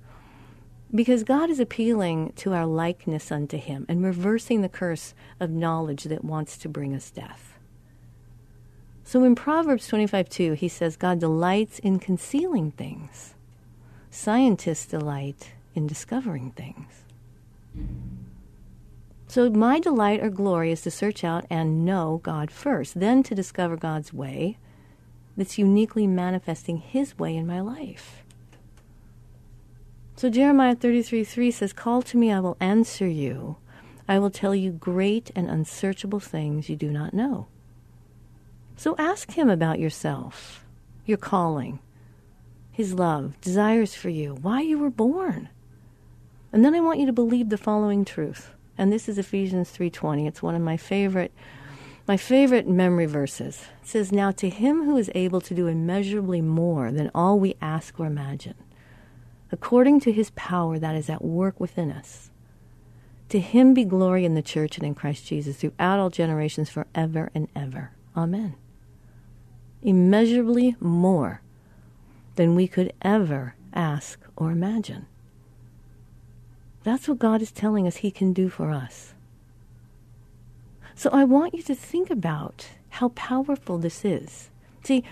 Because 0.94 1.24
God 1.24 1.48
is 1.48 1.58
appealing 1.58 2.34
to 2.36 2.52
our 2.52 2.66
likeness 2.66 3.32
unto 3.32 3.56
Him 3.56 3.86
and 3.88 4.04
reversing 4.04 4.60
the 4.60 4.68
curse 4.68 5.14
of 5.40 5.48
knowledge 5.48 6.04
that 6.04 6.22
wants 6.22 6.58
to 6.58 6.68
bring 6.68 6.94
us 6.94 7.10
death. 7.10 7.58
So 9.04 9.24
in 9.24 9.34
Proverbs 9.34 9.88
25 9.88 10.28
2, 10.28 10.52
he 10.52 10.68
says, 10.68 10.98
God 10.98 11.18
delights 11.18 11.78
in 11.78 11.98
concealing 11.98 12.72
things, 12.72 13.36
scientists 14.10 14.84
delight 14.84 15.52
in 15.74 15.86
discovering 15.86 16.50
things. 16.50 17.04
So, 19.32 19.48
my 19.48 19.80
delight 19.80 20.22
or 20.22 20.28
glory 20.28 20.72
is 20.72 20.82
to 20.82 20.90
search 20.90 21.24
out 21.24 21.46
and 21.48 21.86
know 21.86 22.20
God 22.22 22.50
first, 22.50 23.00
then 23.00 23.22
to 23.22 23.34
discover 23.34 23.78
God's 23.78 24.12
way 24.12 24.58
that's 25.38 25.56
uniquely 25.56 26.06
manifesting 26.06 26.76
His 26.76 27.18
way 27.18 27.34
in 27.34 27.46
my 27.46 27.58
life. 27.58 28.24
So 30.16 30.28
Jeremiah 30.28 30.74
33 30.74 31.24
3 31.24 31.50
says, 31.50 31.72
Call 31.72 32.02
to 32.02 32.18
me, 32.18 32.30
I 32.30 32.40
will 32.40 32.58
answer 32.60 33.08
you. 33.08 33.56
I 34.06 34.18
will 34.18 34.28
tell 34.28 34.54
you 34.54 34.70
great 34.70 35.30
and 35.34 35.48
unsearchable 35.48 36.20
things 36.20 36.68
you 36.68 36.76
do 36.76 36.90
not 36.90 37.14
know. 37.14 37.46
So 38.76 38.94
ask 38.98 39.30
him 39.30 39.48
about 39.48 39.78
yourself, 39.78 40.66
your 41.06 41.16
calling, 41.16 41.78
his 42.70 42.92
love, 42.92 43.40
desires 43.40 43.94
for 43.94 44.10
you, 44.10 44.34
why 44.42 44.60
you 44.60 44.78
were 44.78 44.90
born. 44.90 45.48
And 46.52 46.62
then 46.62 46.74
I 46.74 46.80
want 46.80 47.00
you 47.00 47.06
to 47.06 47.14
believe 47.14 47.48
the 47.48 47.56
following 47.56 48.04
truth. 48.04 48.50
And 48.78 48.92
this 48.92 49.08
is 49.08 49.18
Ephesians 49.18 49.70
3:20. 49.70 50.26
It's 50.26 50.42
one 50.42 50.54
of 50.54 50.62
my 50.62 50.76
favorite 50.76 51.32
my 52.08 52.16
favorite 52.16 52.68
memory 52.68 53.06
verses. 53.06 53.66
It 53.80 53.88
says, 53.88 54.10
"Now 54.10 54.32
to 54.32 54.48
him 54.48 54.84
who 54.84 54.96
is 54.96 55.10
able 55.14 55.40
to 55.40 55.54
do 55.54 55.68
immeasurably 55.68 56.40
more 56.40 56.90
than 56.90 57.12
all 57.14 57.38
we 57.38 57.54
ask 57.60 58.00
or 58.00 58.06
imagine, 58.06 58.54
according 59.52 60.00
to 60.00 60.12
his 60.12 60.30
power 60.34 60.78
that 60.80 60.96
is 60.96 61.08
at 61.08 61.24
work 61.24 61.60
within 61.60 61.92
us. 61.92 62.30
To 63.28 63.38
him 63.38 63.72
be 63.72 63.84
glory 63.84 64.24
in 64.24 64.34
the 64.34 64.42
church 64.42 64.76
and 64.76 64.86
in 64.86 64.94
Christ 64.94 65.26
Jesus 65.26 65.56
throughout 65.56 66.00
all 66.00 66.10
generations 66.10 66.68
forever 66.68 67.30
and 67.34 67.48
ever. 67.54 67.92
Amen. 68.16 68.56
Immeasurably 69.80 70.76
more 70.80 71.40
than 72.34 72.54
we 72.54 72.66
could 72.66 72.92
ever 73.02 73.54
ask 73.72 74.20
or 74.36 74.50
imagine. 74.50 75.06
That's 76.84 77.08
what 77.08 77.18
God 77.18 77.42
is 77.42 77.52
telling 77.52 77.86
us 77.86 77.96
he 77.96 78.10
can 78.10 78.32
do 78.32 78.48
for 78.48 78.70
us. 78.70 79.14
So 80.94 81.10
I 81.10 81.24
want 81.24 81.54
you 81.54 81.62
to 81.62 81.74
think 81.74 82.10
about 82.10 82.68
how 82.90 83.08
powerful 83.10 83.78
this 83.78 84.04
is. 84.04 84.50
See, 84.84 85.04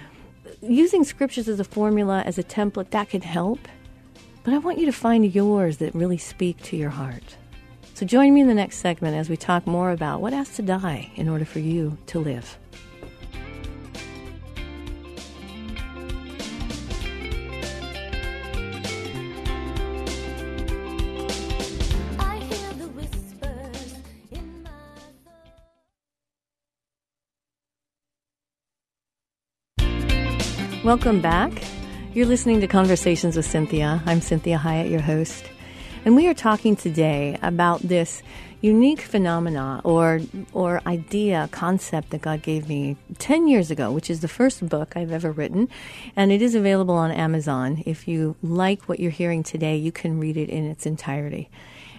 using 0.60 1.04
scriptures 1.04 1.48
as 1.48 1.60
a 1.60 1.64
formula, 1.64 2.22
as 2.26 2.38
a 2.38 2.42
template, 2.42 2.90
that 2.90 3.10
can 3.10 3.22
help. 3.22 3.60
But 4.42 4.54
I 4.54 4.58
want 4.58 4.78
you 4.78 4.86
to 4.86 4.92
find 4.92 5.34
yours 5.34 5.78
that 5.78 5.94
really 5.94 6.18
speak 6.18 6.62
to 6.64 6.76
your 6.76 6.90
heart. 6.90 7.36
So 7.94 8.06
join 8.06 8.32
me 8.32 8.40
in 8.40 8.48
the 8.48 8.54
next 8.54 8.78
segment 8.78 9.16
as 9.16 9.28
we 9.28 9.36
talk 9.36 9.66
more 9.66 9.90
about 9.90 10.20
what 10.20 10.32
has 10.32 10.54
to 10.56 10.62
die 10.62 11.12
in 11.16 11.28
order 11.28 11.44
for 11.44 11.58
you 11.58 11.98
to 12.06 12.18
live. 12.18 12.58
Welcome 30.90 31.20
back. 31.20 31.52
You're 32.14 32.26
listening 32.26 32.60
to 32.62 32.66
Conversations 32.66 33.36
with 33.36 33.46
Cynthia. 33.46 34.02
I'm 34.06 34.20
Cynthia 34.20 34.58
Hiett, 34.58 34.90
your 34.90 35.00
host. 35.00 35.44
And 36.04 36.16
we 36.16 36.26
are 36.26 36.34
talking 36.34 36.74
today 36.74 37.38
about 37.42 37.80
this 37.80 38.24
unique 38.60 39.00
phenomena 39.00 39.82
or 39.84 40.20
or 40.52 40.82
idea, 40.88 41.48
concept 41.52 42.10
that 42.10 42.22
God 42.22 42.42
gave 42.42 42.68
me 42.68 42.96
10 43.18 43.46
years 43.46 43.70
ago, 43.70 43.92
which 43.92 44.10
is 44.10 44.18
the 44.18 44.26
first 44.26 44.68
book 44.68 44.96
I've 44.96 45.12
ever 45.12 45.30
written, 45.30 45.68
and 46.16 46.32
it 46.32 46.42
is 46.42 46.56
available 46.56 46.96
on 46.96 47.12
Amazon. 47.12 47.84
If 47.86 48.08
you 48.08 48.34
like 48.42 48.88
what 48.88 48.98
you're 48.98 49.12
hearing 49.12 49.44
today, 49.44 49.76
you 49.76 49.92
can 49.92 50.18
read 50.18 50.36
it 50.36 50.48
in 50.48 50.68
its 50.68 50.86
entirety. 50.86 51.50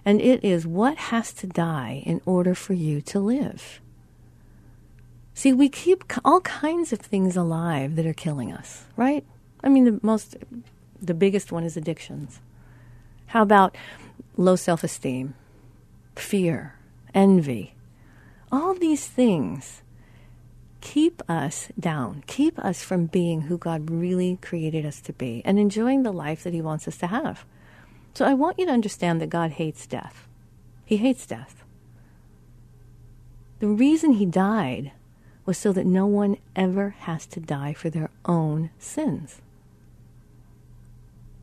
And 0.03 0.19
it 0.19 0.43
is 0.43 0.67
what 0.67 0.98
has 0.98 1.31
to 1.36 1.48
die 1.48 2.03
in 2.05 2.19
order 2.25 2.53
for 2.53 2.74
you 2.74 3.00
to 3.03 3.21
live. 3.21 3.79
See, 5.34 5.54
we 5.54 5.70
keep 5.70 6.04
all 6.26 6.42
kinds 6.42 6.92
of 6.92 7.00
things 7.00 7.36
alive 7.36 7.96
that 7.96 8.06
are 8.06 8.14
killing 8.14 8.52
us, 8.52 8.86
right? 8.96 9.26
I 9.64 9.70
mean, 9.70 9.86
the 9.86 10.00
most, 10.02 10.36
the 11.02 11.14
biggest 11.14 11.52
one 11.52 11.64
is 11.64 11.78
addictions. 11.78 12.40
How 13.28 13.42
about 13.42 13.78
low 14.36 14.56
self 14.56 14.84
esteem, 14.84 15.36
fear, 16.16 16.76
envy? 17.14 17.76
All 18.52 18.74
these 18.74 19.08
things 19.08 19.82
keep 20.82 21.22
us 21.30 21.70
down, 21.80 22.24
keep 22.28 22.60
us 22.60 22.84
from 22.84 23.06
being 23.06 23.42
who 23.42 23.58
God 23.58 23.90
really 23.90 24.38
created 24.42 24.86
us 24.86 25.00
to 25.02 25.14
be 25.14 25.42
and 25.46 25.58
enjoying 25.58 26.04
the 26.04 26.12
life 26.12 26.44
that 26.44 26.54
He 26.54 26.62
wants 26.62 26.88
us 26.88 26.98
to 26.98 27.08
have. 27.08 27.46
So 28.14 28.26
I 28.26 28.34
want 28.34 28.60
you 28.60 28.66
to 28.66 28.72
understand 28.72 29.22
that 29.22 29.30
God 29.30 29.52
hates 29.52 29.88
death. 29.88 30.28
He 30.86 30.98
hates 30.98 31.26
death. 31.26 31.64
The 33.60 33.68
reason 33.68 34.14
He 34.14 34.26
died 34.26 34.92
was 35.45 35.57
so 35.57 35.71
that 35.74 35.86
no 35.86 36.05
one 36.05 36.38
ever 36.55 36.91
has 37.00 37.25
to 37.27 37.39
die 37.39 37.74
for 37.74 37.89
their 37.89 38.10
own 38.25 38.69
sins. 38.77 39.41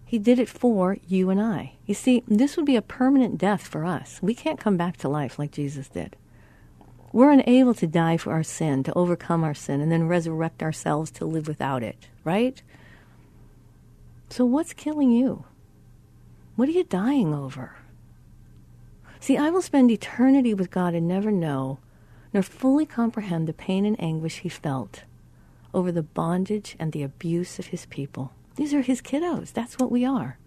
He 0.05 0.19
did 0.19 0.39
it 0.39 0.49
for 0.49 0.97
you 1.07 1.29
and 1.29 1.41
I. 1.41 1.75
You 1.85 1.95
see, 1.95 2.23
this 2.27 2.57
would 2.57 2.65
be 2.65 2.77
a 2.77 2.83
permanent 2.83 3.37
death 3.37 3.67
for 3.67 3.85
us. 3.85 4.21
We 4.23 4.35
can't 4.35 4.59
come 4.59 4.77
back 4.77 4.97
to 4.99 5.09
life 5.09 5.39
like 5.39 5.51
Jesus 5.51 5.89
did. 5.89 6.17
We're 7.13 7.31
unable 7.31 7.75
to 7.75 7.87
die 7.87 8.17
for 8.17 8.33
our 8.33 8.43
sin, 8.43 8.83
to 8.85 8.95
overcome 8.95 9.45
our 9.45 9.55
sin, 9.55 9.81
and 9.81 9.91
then 9.91 10.09
resurrect 10.09 10.63
ourselves 10.63 11.11
to 11.13 11.27
live 11.27 11.49
without 11.49 11.83
it, 11.83 12.09
right? 12.25 12.63
So, 14.31 14.45
what's 14.45 14.73
killing 14.73 15.11
you? 15.11 15.45
What 16.57 16.69
are 16.69 16.73
you 16.73 16.85
dying 16.85 17.35
over? 17.35 17.77
See, 19.21 19.37
I 19.37 19.51
will 19.51 19.63
spend 19.63 19.91
eternity 19.91 20.55
with 20.55 20.71
God 20.71 20.95
and 20.95 21.09
never 21.09 21.31
know, 21.31 21.79
nor 22.33 22.43
fully 22.43 22.87
comprehend 22.87 23.47
the 23.47 23.53
pain 23.53 23.85
and 23.85 24.01
anguish 24.01 24.39
he 24.39 24.49
felt 24.49 25.05
over 25.75 25.93
the 25.93 26.03
bondage 26.03 26.77
and 26.79 26.93
the 26.93 27.03
abuse 27.03 27.59
of 27.59 27.67
his 27.67 27.87
people. 27.87 28.33
These 28.57 28.75
are 28.75 28.83
his 28.83 29.01
kiddos. 29.01 29.53
That's 29.53 29.79
what 29.79 29.93
we 29.93 30.05
are. 30.05 30.39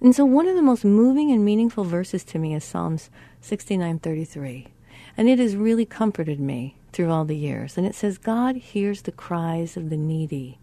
And 0.00 0.14
so 0.14 0.24
one 0.24 0.46
of 0.46 0.54
the 0.54 0.62
most 0.62 0.84
moving 0.84 1.32
and 1.32 1.44
meaningful 1.44 1.84
verses 1.84 2.24
to 2.24 2.38
me 2.38 2.54
is 2.54 2.64
Psalms 2.64 3.10
69:33. 3.42 4.68
And 5.16 5.28
it 5.28 5.38
has 5.40 5.56
really 5.56 5.84
comforted 5.84 6.38
me 6.38 6.76
through 6.92 7.10
all 7.10 7.24
the 7.24 7.36
years. 7.36 7.76
And 7.76 7.86
it 7.86 7.94
says 7.94 8.18
God 8.18 8.56
hears 8.56 9.02
the 9.02 9.12
cries 9.12 9.76
of 9.76 9.90
the 9.90 9.96
needy. 9.96 10.58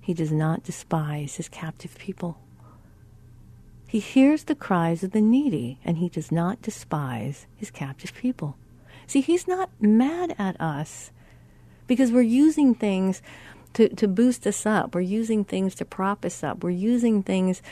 He 0.00 0.14
does 0.14 0.32
not 0.32 0.62
despise 0.62 1.36
his 1.36 1.48
captive 1.48 1.98
people. 1.98 2.38
He 3.88 3.98
hears 3.98 4.44
the 4.44 4.54
cries 4.54 5.02
of 5.02 5.12
the 5.12 5.20
needy, 5.20 5.78
and 5.84 5.98
he 5.98 6.08
does 6.08 6.30
not 6.30 6.62
despise 6.62 7.46
his 7.56 7.70
captive 7.70 8.14
people. 8.14 8.56
See, 9.08 9.22
he's 9.22 9.48
not 9.48 9.70
mad 9.80 10.36
at 10.38 10.60
us 10.60 11.10
because 11.86 12.12
we're 12.12 12.20
using 12.20 12.74
things 12.74 13.22
to, 13.72 13.88
to 13.88 14.06
boost 14.06 14.46
us 14.46 14.66
up. 14.66 14.94
We're 14.94 15.00
using 15.00 15.44
things 15.44 15.74
to 15.76 15.86
prop 15.86 16.26
us 16.26 16.44
up. 16.44 16.62
We're 16.62 16.70
using 16.70 17.22
things 17.22 17.62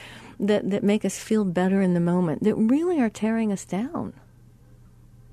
that, 0.40 0.70
that 0.70 0.82
make 0.82 1.04
us 1.04 1.18
feel 1.18 1.44
better 1.44 1.82
in 1.82 1.92
the 1.92 2.00
moment 2.00 2.42
that 2.42 2.54
really 2.54 2.98
are 3.00 3.10
tearing 3.10 3.52
us 3.52 3.66
down. 3.66 4.14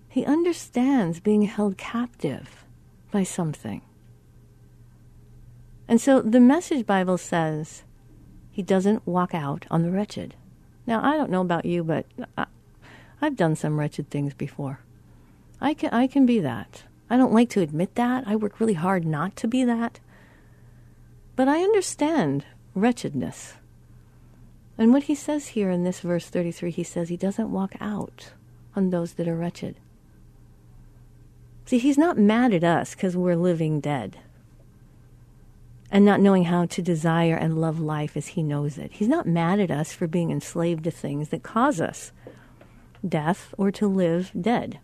He 0.09 0.25
understands 0.25 1.21
being 1.21 1.43
held 1.43 1.77
captive 1.77 2.65
by 3.09 3.23
something. 3.23 3.81
And 5.87 6.01
so 6.01 6.21
the 6.21 6.41
Message 6.41 6.85
Bible 6.85 7.17
says 7.17 7.83
he 8.51 8.61
doesn't 8.61 9.07
walk 9.07 9.33
out 9.33 9.65
on 9.71 9.83
the 9.83 9.91
wretched. 9.91 10.35
Now, 10.85 11.01
I 11.01 11.15
don't 11.15 11.31
know 11.31 11.41
about 11.41 11.65
you, 11.65 11.81
but 11.81 12.05
I, 12.37 12.45
I've 13.21 13.37
done 13.37 13.55
some 13.55 13.79
wretched 13.79 14.09
things 14.09 14.33
before. 14.33 14.81
I 15.63 15.73
can, 15.73 15.91
I 15.91 16.07
can 16.07 16.25
be 16.25 16.39
that. 16.41 16.83
I 17.09 17.15
don't 17.15 17.33
like 17.33 17.49
to 17.51 17.61
admit 17.61 17.95
that. 17.95 18.25
I 18.27 18.35
work 18.35 18.59
really 18.59 18.73
hard 18.73 19.05
not 19.05 19.37
to 19.37 19.47
be 19.47 19.63
that. 19.63 20.01
But 21.37 21.47
I 21.47 21.61
understand 21.61 22.45
wretchedness. 22.75 23.53
And 24.77 24.91
what 24.91 25.03
he 25.03 25.15
says 25.15 25.47
here 25.47 25.69
in 25.69 25.85
this 25.85 26.01
verse 26.01 26.27
33, 26.27 26.69
he 26.69 26.83
says 26.83 27.07
he 27.07 27.15
doesn't 27.15 27.51
walk 27.51 27.75
out 27.79 28.33
on 28.75 28.89
those 28.89 29.13
that 29.13 29.27
are 29.27 29.37
wretched. 29.37 29.77
See, 31.65 31.77
he's 31.77 31.97
not 31.97 32.17
mad 32.17 32.53
at 32.53 32.65
us 32.65 32.93
because 32.93 33.15
we're 33.15 33.37
living 33.37 33.79
dead 33.79 34.17
and 35.89 36.03
not 36.03 36.19
knowing 36.19 36.45
how 36.45 36.65
to 36.65 36.81
desire 36.81 37.35
and 37.35 37.61
love 37.61 37.79
life 37.79 38.17
as 38.17 38.27
he 38.27 38.43
knows 38.43 38.77
it. 38.77 38.91
He's 38.93 39.07
not 39.07 39.27
mad 39.27 39.61
at 39.61 39.71
us 39.71 39.93
for 39.93 40.07
being 40.07 40.29
enslaved 40.29 40.83
to 40.83 40.91
things 40.91 41.29
that 41.29 41.43
cause 41.43 41.79
us 41.79 42.11
death 43.07 43.53
or 43.57 43.71
to 43.71 43.87
live 43.87 44.31
dead. 44.39 44.79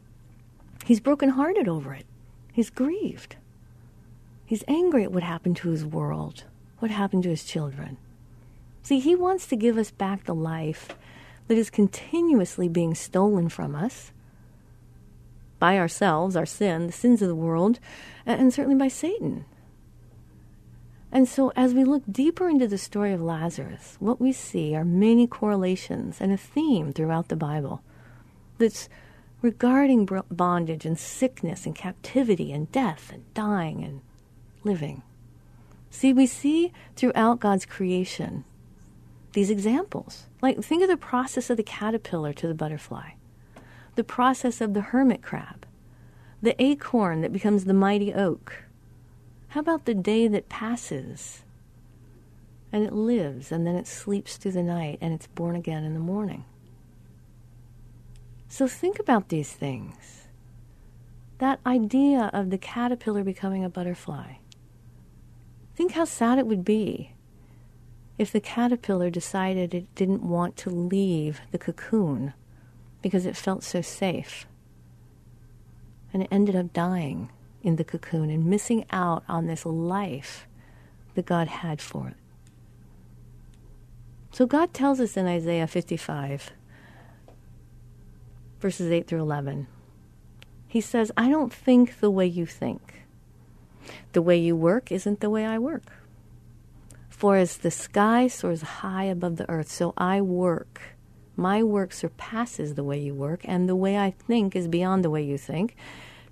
He's 0.89 0.99
brokenhearted 0.99 1.67
over 1.67 1.93
it. 1.93 2.07
He's 2.51 2.71
grieved. 2.71 3.35
He's 4.43 4.63
angry 4.67 5.03
at 5.03 5.11
what 5.11 5.21
happened 5.21 5.55
to 5.57 5.69
his 5.69 5.85
world, 5.85 6.45
what 6.79 6.89
happened 6.89 7.21
to 7.21 7.29
his 7.29 7.43
children. 7.43 7.97
See, 8.81 8.97
he 8.97 9.13
wants 9.13 9.45
to 9.49 9.55
give 9.55 9.77
us 9.77 9.91
back 9.91 10.23
the 10.23 10.33
life 10.33 10.89
that 11.47 11.59
is 11.59 11.69
continuously 11.69 12.67
being 12.67 12.95
stolen 12.95 13.49
from 13.49 13.75
us 13.75 14.11
by 15.59 15.77
ourselves, 15.77 16.35
our 16.35 16.47
sin, 16.47 16.87
the 16.87 16.91
sins 16.91 17.21
of 17.21 17.27
the 17.27 17.35
world, 17.35 17.79
and 18.25 18.51
certainly 18.51 18.79
by 18.79 18.87
Satan. 18.87 19.45
And 21.11 21.29
so, 21.29 21.51
as 21.55 21.75
we 21.75 21.83
look 21.83 22.01
deeper 22.11 22.49
into 22.49 22.67
the 22.67 22.79
story 22.79 23.13
of 23.13 23.21
Lazarus, 23.21 23.95
what 23.99 24.19
we 24.19 24.31
see 24.31 24.75
are 24.75 24.83
many 24.83 25.27
correlations 25.27 26.19
and 26.19 26.31
a 26.31 26.37
theme 26.37 26.93
throughout 26.93 27.27
the 27.27 27.35
Bible 27.35 27.83
that's 28.57 28.89
regarding 29.41 30.07
bondage 30.31 30.85
and 30.85 30.99
sickness 30.99 31.65
and 31.65 31.75
captivity 31.75 32.51
and 32.51 32.71
death 32.71 33.11
and 33.13 33.33
dying 33.33 33.83
and 33.83 34.01
living. 34.63 35.01
See, 35.89 36.13
we 36.13 36.25
see 36.25 36.71
throughout 36.95 37.39
God's 37.39 37.65
creation 37.65 38.43
these 39.33 39.49
examples. 39.49 40.25
Like, 40.41 40.61
think 40.61 40.83
of 40.83 40.89
the 40.89 40.97
process 40.97 41.49
of 41.49 41.57
the 41.57 41.63
caterpillar 41.63 42.33
to 42.33 42.47
the 42.47 42.53
butterfly, 42.53 43.11
the 43.95 44.03
process 44.03 44.61
of 44.61 44.73
the 44.73 44.81
hermit 44.81 45.21
crab, 45.21 45.65
the 46.41 46.61
acorn 46.61 47.21
that 47.21 47.33
becomes 47.33 47.65
the 47.65 47.73
mighty 47.73 48.13
oak. 48.13 48.65
How 49.49 49.61
about 49.61 49.85
the 49.85 49.93
day 49.93 50.27
that 50.27 50.49
passes 50.49 51.43
and 52.71 52.83
it 52.83 52.93
lives 52.93 53.51
and 53.51 53.65
then 53.65 53.75
it 53.75 53.87
sleeps 53.87 54.37
through 54.37 54.51
the 54.51 54.63
night 54.63 54.99
and 55.01 55.13
it's 55.13 55.27
born 55.27 55.55
again 55.55 55.83
in 55.83 55.93
the 55.93 55.99
morning? 55.99 56.45
So 58.49 58.67
think 58.67 58.99
about 58.99 59.29
these 59.29 59.51
things. 59.51 60.27
That 61.37 61.59
idea 61.65 62.31
of 62.33 62.49
the 62.49 62.57
caterpillar 62.57 63.23
becoming 63.23 63.63
a 63.63 63.69
butterfly. 63.69 64.33
Think 65.75 65.93
how 65.93 66.03
sad 66.03 66.39
it 66.39 66.47
would 66.47 66.65
be 66.65 67.13
if 68.17 68.31
the 68.33 68.41
caterpillar 68.41 69.09
decided 69.09 69.73
it 69.73 69.95
didn't 69.95 70.23
want 70.23 70.57
to 70.57 70.69
leave 70.69 71.39
the 71.51 71.57
cocoon 71.57 72.33
because 73.01 73.25
it 73.25 73.37
felt 73.37 73.63
so 73.63 73.81
safe. 73.81 74.45
And 76.11 76.23
it 76.23 76.27
ended 76.29 76.55
up 76.55 76.73
dying 76.73 77.29
in 77.61 77.77
the 77.77 77.85
cocoon 77.85 78.29
and 78.29 78.45
missing 78.45 78.83
out 78.89 79.23
on 79.29 79.45
this 79.45 79.65
life 79.65 80.47
that 81.13 81.25
God 81.25 81.47
had 81.47 81.81
for 81.81 82.09
it. 82.09 82.17
So 84.31 84.45
God 84.45 84.73
tells 84.73 84.99
us 84.99 85.15
in 85.15 85.27
Isaiah 85.27 85.67
55, 85.67 86.51
verses 88.59 88.91
8 88.91 89.07
through 89.07 89.21
11, 89.21 89.67
He 90.67 90.81
says, 90.81 91.11
I 91.17 91.29
don't 91.29 91.53
think 91.53 91.99
the 91.99 92.11
way 92.11 92.25
you 92.25 92.45
think. 92.45 93.05
The 94.13 94.21
way 94.21 94.37
you 94.37 94.55
work 94.55 94.91
isn't 94.91 95.19
the 95.19 95.29
way 95.29 95.45
I 95.45 95.57
work. 95.57 95.91
For 97.09 97.35
as 97.35 97.57
the 97.57 97.71
sky 97.71 98.27
soars 98.27 98.61
high 98.61 99.05
above 99.05 99.37
the 99.37 99.49
earth, 99.49 99.69
so 99.69 99.93
I 99.97 100.21
work. 100.21 100.81
My 101.35 101.63
work 101.63 101.93
surpasses 101.93 102.75
the 102.75 102.83
way 102.83 102.99
you 102.99 103.13
work, 103.13 103.41
and 103.43 103.67
the 103.67 103.75
way 103.75 103.97
I 103.97 104.11
think 104.11 104.55
is 104.55 104.67
beyond 104.67 105.03
the 105.03 105.09
way 105.09 105.23
you 105.23 105.37
think, 105.37 105.75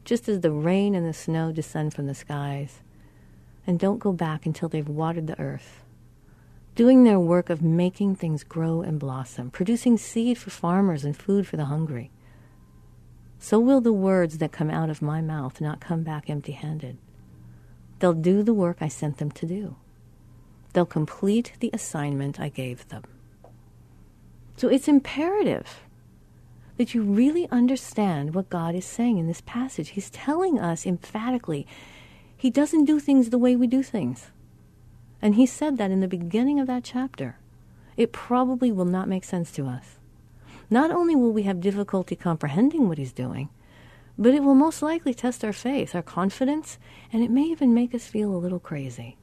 just 0.05 0.29
as 0.29 0.41
the 0.41 0.51
rain 0.51 0.95
and 0.95 1.05
the 1.05 1.13
snow 1.13 1.51
descend 1.51 1.93
from 1.93 2.07
the 2.07 2.15
skies. 2.15 2.81
And 3.65 3.79
don't 3.79 3.99
go 3.99 4.13
back 4.13 4.45
until 4.45 4.69
they've 4.69 4.87
watered 4.87 5.27
the 5.27 5.39
earth, 5.39 5.83
doing 6.75 7.03
their 7.03 7.19
work 7.19 7.49
of 7.49 7.61
making 7.61 8.15
things 8.15 8.43
grow 8.43 8.81
and 8.81 8.99
blossom, 8.99 9.49
producing 9.49 9.97
seed 9.97 10.37
for 10.37 10.51
farmers 10.51 11.03
and 11.03 11.17
food 11.17 11.47
for 11.47 11.57
the 11.57 11.65
hungry. 11.65 12.11
So 13.39 13.59
will 13.59 13.81
the 13.81 13.93
words 13.93 14.39
that 14.39 14.51
come 14.51 14.69
out 14.69 14.89
of 14.89 15.01
my 15.01 15.21
mouth 15.21 15.61
not 15.61 15.79
come 15.79 16.03
back 16.03 16.29
empty 16.29 16.53
handed. 16.53 16.97
They'll 17.99 18.13
do 18.13 18.43
the 18.43 18.53
work 18.53 18.77
I 18.81 18.87
sent 18.87 19.17
them 19.17 19.31
to 19.31 19.45
do 19.45 19.75
they'll 20.77 20.85
complete 20.85 21.53
the 21.59 21.71
assignment 21.73 22.39
I 22.39 22.49
gave 22.49 22.87
them. 22.89 23.01
So 24.57 24.67
it's 24.67 24.87
imperative 24.87 25.79
that 26.77 26.93
you 26.93 27.01
really 27.01 27.49
understand 27.49 28.35
what 28.35 28.51
God 28.51 28.75
is 28.75 28.85
saying 28.85 29.17
in 29.17 29.25
this 29.25 29.41
passage. 29.41 29.89
He's 29.89 30.11
telling 30.11 30.59
us 30.59 30.85
emphatically 30.85 31.65
He 32.37 32.51
doesn't 32.51 32.85
do 32.85 32.99
things 32.99 33.31
the 33.31 33.39
way 33.39 33.55
we 33.55 33.65
do 33.65 33.81
things. 33.81 34.27
And 35.19 35.33
He 35.33 35.47
said 35.47 35.77
that 35.77 35.89
in 35.89 35.99
the 35.99 36.07
beginning 36.07 36.59
of 36.59 36.67
that 36.67 36.83
chapter. 36.83 37.39
It 37.95 38.11
probably 38.11 38.71
will 38.71 38.85
not 38.85 39.09
make 39.09 39.23
sense 39.23 39.51
to 39.53 39.65
us. 39.65 39.97
Not 40.69 40.91
only 40.91 41.15
will 41.15 41.31
we 41.31 41.43
have 41.43 41.61
difficulty 41.61 42.15
comprehending 42.15 42.87
what 42.87 42.97
He's 42.97 43.13
doing, 43.13 43.49
but 44.17 44.33
it 44.33 44.43
will 44.43 44.55
most 44.55 44.81
likely 44.81 45.13
test 45.13 45.45
our 45.45 45.53
faith, 45.53 45.93
our 45.93 46.01
confidence, 46.01 46.77
and 47.13 47.23
it 47.23 47.31
may 47.31 47.43
even 47.43 47.73
make 47.73 47.93
us 47.93 48.07
feel 48.07 48.33
a 48.33 48.37
little 48.37 48.59
crazy. 48.59 49.17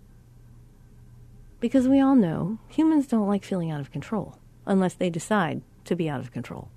Because 1.60 1.88
we 1.88 2.00
all 2.00 2.14
know 2.14 2.58
humans 2.68 3.06
don't 3.06 3.28
like 3.28 3.44
feeling 3.44 3.70
out 3.70 3.80
of 3.80 3.90
control 3.90 4.38
unless 4.66 4.94
they 4.94 5.10
decide 5.10 5.62
to 5.84 5.96
be 5.96 6.08
out 6.08 6.20
of 6.20 6.32
control. 6.32 6.68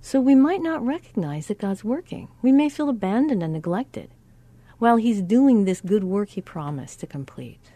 So 0.00 0.20
we 0.20 0.34
might 0.34 0.62
not 0.62 0.84
recognize 0.84 1.46
that 1.46 1.58
God's 1.58 1.84
working. 1.84 2.28
We 2.42 2.52
may 2.52 2.68
feel 2.68 2.88
abandoned 2.88 3.42
and 3.42 3.52
neglected 3.52 4.10
while 4.78 4.96
He's 4.96 5.22
doing 5.22 5.64
this 5.64 5.80
good 5.80 6.04
work 6.04 6.30
He 6.30 6.40
promised 6.40 7.00
to 7.00 7.06
complete. 7.06 7.73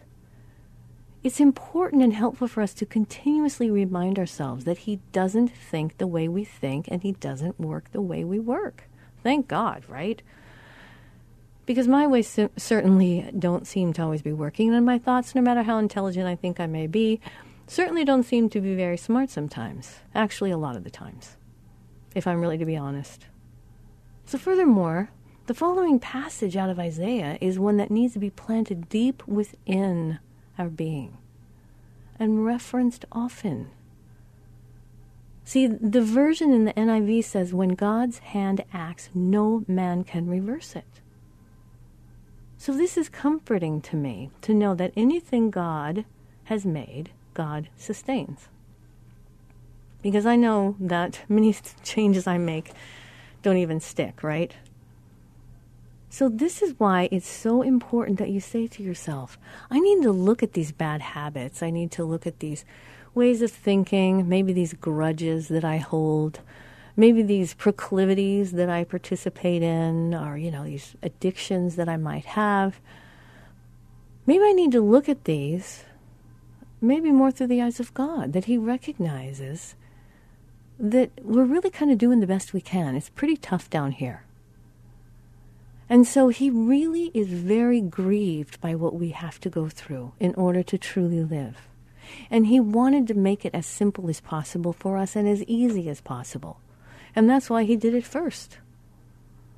It's 1.21 1.39
important 1.39 2.01
and 2.01 2.13
helpful 2.13 2.47
for 2.47 2.61
us 2.61 2.73
to 2.75 2.85
continuously 2.85 3.69
remind 3.69 4.17
ourselves 4.17 4.65
that 4.65 4.79
He 4.79 4.99
doesn't 5.11 5.49
think 5.49 5.97
the 5.97 6.07
way 6.07 6.27
we 6.27 6.43
think 6.43 6.87
and 6.87 7.03
He 7.03 7.11
doesn't 7.13 7.59
work 7.59 7.91
the 7.91 8.01
way 8.01 8.23
we 8.23 8.39
work. 8.39 8.83
Thank 9.21 9.47
God, 9.47 9.83
right? 9.87 10.21
because 11.69 11.87
my 11.87 12.07
ways 12.07 12.39
certainly 12.57 13.29
don't 13.37 13.67
seem 13.67 13.93
to 13.93 14.01
always 14.01 14.23
be 14.23 14.33
working, 14.33 14.73
and 14.73 14.83
my 14.83 14.97
thoughts, 14.97 15.35
no 15.35 15.41
matter 15.41 15.61
how 15.61 15.77
intelligent 15.77 16.25
I 16.25 16.35
think 16.35 16.59
I 16.59 16.65
may 16.65 16.87
be, 16.87 17.21
certainly 17.67 18.03
don't 18.03 18.23
seem 18.23 18.49
to 18.49 18.59
be 18.59 18.73
very 18.73 18.97
smart 18.97 19.29
sometimes. 19.29 19.99
Actually, 20.15 20.49
a 20.49 20.57
lot 20.57 20.75
of 20.75 20.83
the 20.83 20.89
times, 20.89 21.37
if 22.15 22.25
I'm 22.25 22.41
really 22.41 22.57
to 22.57 22.65
be 22.65 22.75
honest. 22.75 23.27
So, 24.25 24.39
furthermore, 24.39 25.11
the 25.45 25.53
following 25.53 25.99
passage 25.99 26.57
out 26.57 26.71
of 26.71 26.79
Isaiah 26.79 27.37
is 27.39 27.59
one 27.59 27.77
that 27.77 27.91
needs 27.91 28.13
to 28.13 28.19
be 28.19 28.31
planted 28.31 28.89
deep 28.89 29.21
within 29.27 30.17
our 30.59 30.69
being 30.69 31.17
and 32.19 32.45
referenced 32.45 33.05
often. 33.11 33.71
See, 35.45 35.65
the 35.65 36.01
version 36.03 36.53
in 36.53 36.65
the 36.65 36.73
NIV 36.73 37.23
says, 37.23 37.53
When 37.53 37.69
God's 37.69 38.19
hand 38.19 38.63
acts, 38.71 39.09
no 39.15 39.63
man 39.67 40.03
can 40.03 40.27
reverse 40.27 40.75
it. 40.75 41.01
So 42.57 42.73
this 42.73 42.97
is 42.97 43.09
comforting 43.09 43.81
to 43.81 43.95
me 43.95 44.29
to 44.41 44.53
know 44.53 44.75
that 44.75 44.91
anything 44.95 45.49
God 45.49 46.05
has 46.43 46.65
made, 46.65 47.11
God 47.33 47.69
sustains. 47.77 48.49
Because 50.01 50.25
I 50.25 50.35
know 50.35 50.75
that 50.79 51.21
many 51.29 51.55
changes 51.83 52.27
I 52.27 52.37
make 52.37 52.71
don't 53.41 53.57
even 53.57 53.79
stick, 53.79 54.21
right? 54.21 54.53
So, 56.11 56.27
this 56.27 56.63
is 56.63 56.73
why 56.79 57.07
it's 57.11 57.29
so 57.29 57.61
important 57.61 58.17
that 58.17 58.31
you 58.31 58.39
say 58.39 58.65
to 58.65 58.81
yourself, 58.81 59.37
I 59.69 59.79
need 59.79 60.01
to 60.01 60.11
look 60.11 60.41
at 60.41 60.53
these 60.53 60.71
bad 60.71 61.01
habits. 61.01 61.61
I 61.61 61.69
need 61.69 61.91
to 61.91 62.03
look 62.03 62.25
at 62.25 62.39
these 62.39 62.65
ways 63.13 63.43
of 63.43 63.51
thinking, 63.51 64.27
maybe 64.27 64.51
these 64.51 64.73
grudges 64.73 65.49
that 65.49 65.63
I 65.63 65.77
hold, 65.77 66.39
maybe 66.97 67.21
these 67.21 67.53
proclivities 67.53 68.53
that 68.53 68.69
I 68.69 68.85
participate 68.85 69.61
in, 69.61 70.15
or, 70.15 70.35
you 70.35 70.49
know, 70.49 70.63
these 70.63 70.95
addictions 71.03 71.75
that 71.75 71.87
I 71.87 71.97
might 71.97 72.25
have. 72.25 72.79
Maybe 74.25 74.43
I 74.43 74.53
need 74.53 74.71
to 74.71 74.81
look 74.81 75.07
at 75.07 75.25
these, 75.25 75.83
maybe 76.81 77.11
more 77.11 77.29
through 77.29 77.47
the 77.47 77.61
eyes 77.61 77.79
of 77.79 77.93
God, 77.93 78.33
that 78.33 78.45
He 78.45 78.57
recognizes 78.57 79.75
that 80.79 81.11
we're 81.21 81.45
really 81.45 81.69
kind 81.69 81.91
of 81.91 81.99
doing 81.99 82.19
the 82.19 82.27
best 82.27 82.53
we 82.53 82.61
can. 82.61 82.95
It's 82.95 83.09
pretty 83.09 83.37
tough 83.37 83.69
down 83.69 83.91
here. 83.91 84.23
And 85.89 86.07
so 86.07 86.29
he 86.29 86.51
really 86.51 87.09
is 87.15 87.27
very 87.27 87.81
grieved 87.81 88.61
by 88.61 88.75
what 88.75 88.93
we 88.93 89.09
have 89.09 89.39
to 89.41 89.49
go 89.49 89.69
through 89.69 90.13
in 90.19 90.35
order 90.35 90.61
to 90.61 90.77
truly 90.77 91.23
live. 91.23 91.67
And 92.29 92.47
he 92.47 92.59
wanted 92.59 93.07
to 93.07 93.15
make 93.15 93.43
it 93.43 93.55
as 93.55 93.65
simple 93.65 94.07
as 94.09 94.21
possible 94.21 94.71
for 94.71 94.97
us 94.97 95.15
and 95.15 95.27
as 95.27 95.43
easy 95.43 95.89
as 95.89 95.99
possible. 95.99 96.59
And 97.15 97.27
that's 97.27 97.49
why 97.49 97.63
he 97.63 97.75
did 97.75 97.95
it 97.95 98.05
first. 98.05 98.59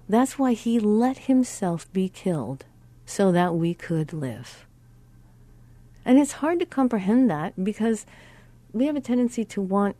That's 0.07 0.39
why 0.39 0.53
he 0.53 0.79
let 0.79 1.19
himself 1.19 1.91
be 1.91 2.07
killed 2.07 2.65
so 3.05 3.31
that 3.33 3.55
we 3.55 3.73
could 3.73 4.13
live. 4.13 4.65
And 6.05 6.17
it's 6.17 6.33
hard 6.33 6.59
to 6.59 6.65
comprehend 6.65 7.29
that 7.29 7.61
because 7.61 8.05
we 8.73 8.85
have 8.85 8.95
a 8.95 9.01
tendency 9.01 9.43
to 9.45 9.61
want 9.61 9.95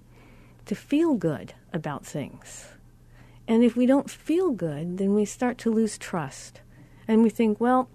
to 0.66 0.76
feel 0.76 1.16
good 1.16 1.54
about 1.74 2.06
things. 2.06 2.71
And 3.52 3.66
if 3.66 3.76
we 3.76 3.86
don't 3.86 4.10
feel 4.10 4.52
good, 4.52 4.98
then 4.98 5.14
we 5.14 5.26
start 5.26 5.58
to 5.58 5.74
lose 5.74 5.98
trust. 5.98 6.62
And 7.06 7.22
we 7.22 7.30
think, 7.30 7.60
well, 7.60 7.90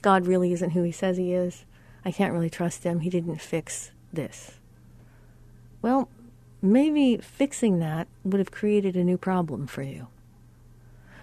God 0.00 0.26
really 0.26 0.50
isn't 0.54 0.70
who 0.70 0.82
he 0.82 0.90
says 0.90 1.18
he 1.18 1.34
is. 1.34 1.66
I 2.06 2.10
can't 2.10 2.32
really 2.32 2.48
trust 2.48 2.82
him. 2.82 3.00
He 3.00 3.10
didn't 3.10 3.42
fix 3.42 3.90
this. 4.14 4.52
Well, 5.82 6.08
maybe 6.62 7.18
fixing 7.18 7.80
that 7.80 8.08
would 8.24 8.38
have 8.38 8.50
created 8.50 8.96
a 8.96 9.04
new 9.04 9.18
problem 9.18 9.66
for 9.66 9.82
you. 9.82 10.06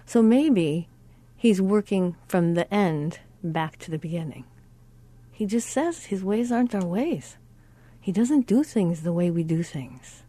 So 0.06 0.22
maybe 0.22 0.86
he's 1.36 1.60
working 1.60 2.14
from 2.28 2.54
the 2.54 2.72
end 2.72 3.18
back 3.42 3.78
to 3.78 3.90
the 3.90 3.98
beginning. 3.98 4.44
He 5.32 5.44
just 5.44 5.68
says 5.68 6.04
his 6.04 6.22
ways 6.22 6.52
aren't 6.52 6.76
our 6.76 6.86
ways. 6.86 7.36
He 8.00 8.12
doesn't 8.12 8.46
do 8.46 8.62
things 8.62 9.02
the 9.02 9.12
way 9.12 9.28
we 9.28 9.42
do 9.42 9.64
things. 9.64 10.22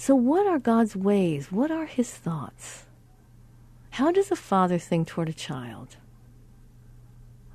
So, 0.00 0.14
what 0.14 0.46
are 0.46 0.60
God's 0.60 0.94
ways? 0.94 1.50
What 1.50 1.72
are 1.72 1.86
his 1.86 2.08
thoughts? 2.08 2.86
How 3.90 4.12
does 4.12 4.30
a 4.30 4.36
father 4.36 4.78
think 4.78 5.08
toward 5.08 5.28
a 5.28 5.32
child? 5.32 5.96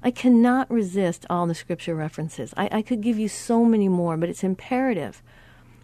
I 0.03 0.11
cannot 0.11 0.69
resist 0.69 1.25
all 1.29 1.47
the 1.47 1.55
scripture 1.55 1.95
references. 1.95 2.53
I, 2.57 2.67
I, 2.69 2.81
could 2.81 2.99
give 2.99 3.17
you 3.17 3.29
so 3.29 3.63
many 3.63 3.87
more, 3.87 4.17
but 4.17 4.27
it's 4.27 4.43
imperative 4.43 5.23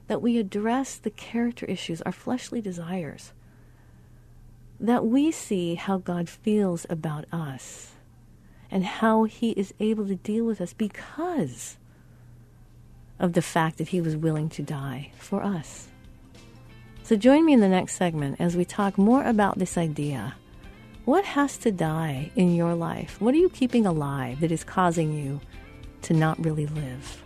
that 0.08 0.22
we 0.22 0.38
address 0.38 0.98
the 0.98 1.12
character 1.12 1.65
issues, 1.67 2.02
our 2.02 2.12
fleshly 2.12 2.60
desires, 2.60 3.32
that 4.82 5.06
we 5.06 5.32
see 5.32 5.76
how 5.76 5.98
God 5.98 6.28
feels 6.28 6.86
about 6.89 7.24
us 7.32 7.93
and 8.69 8.84
how 8.84 9.24
he 9.24 9.52
is 9.52 9.74
able 9.80 10.06
to 10.08 10.15
deal 10.15 10.43
with 10.43 10.60
us 10.60 10.74
because 10.74 11.78
of 13.17 13.32
the 13.32 13.41
fact 13.41 13.78
that 13.78 13.88
he 13.88 14.02
was 14.02 14.17
willing 14.17 14.50
to 14.50 14.62
die 14.62 15.13
for 15.17 15.41
us. 15.41 15.88
So 17.10 17.15
join 17.15 17.43
me 17.43 17.54
in 17.54 17.60
the 17.60 17.67
next 17.67 17.95
segment 17.95 18.36
as 18.38 18.56
we 18.56 18.65
talk 18.65 18.95
more 19.00 19.24
about 19.24 19.58
this 19.58 19.80
idea. 19.80 20.36
What 21.06 21.26
has 21.26 21.58
to 21.58 21.72
die 21.72 22.30
in 22.36 22.54
your 22.54 22.76
life? 22.76 23.19
What 23.19 23.34
are 23.34 23.39
you 23.39 23.50
keeping 23.50 23.88
alive 23.88 24.41
that 24.41 24.52
is 24.52 24.63
causing 24.63 25.12
you 25.12 25.41
to 26.04 26.13
not 26.13 26.38
really 26.45 26.67
live? 26.67 27.24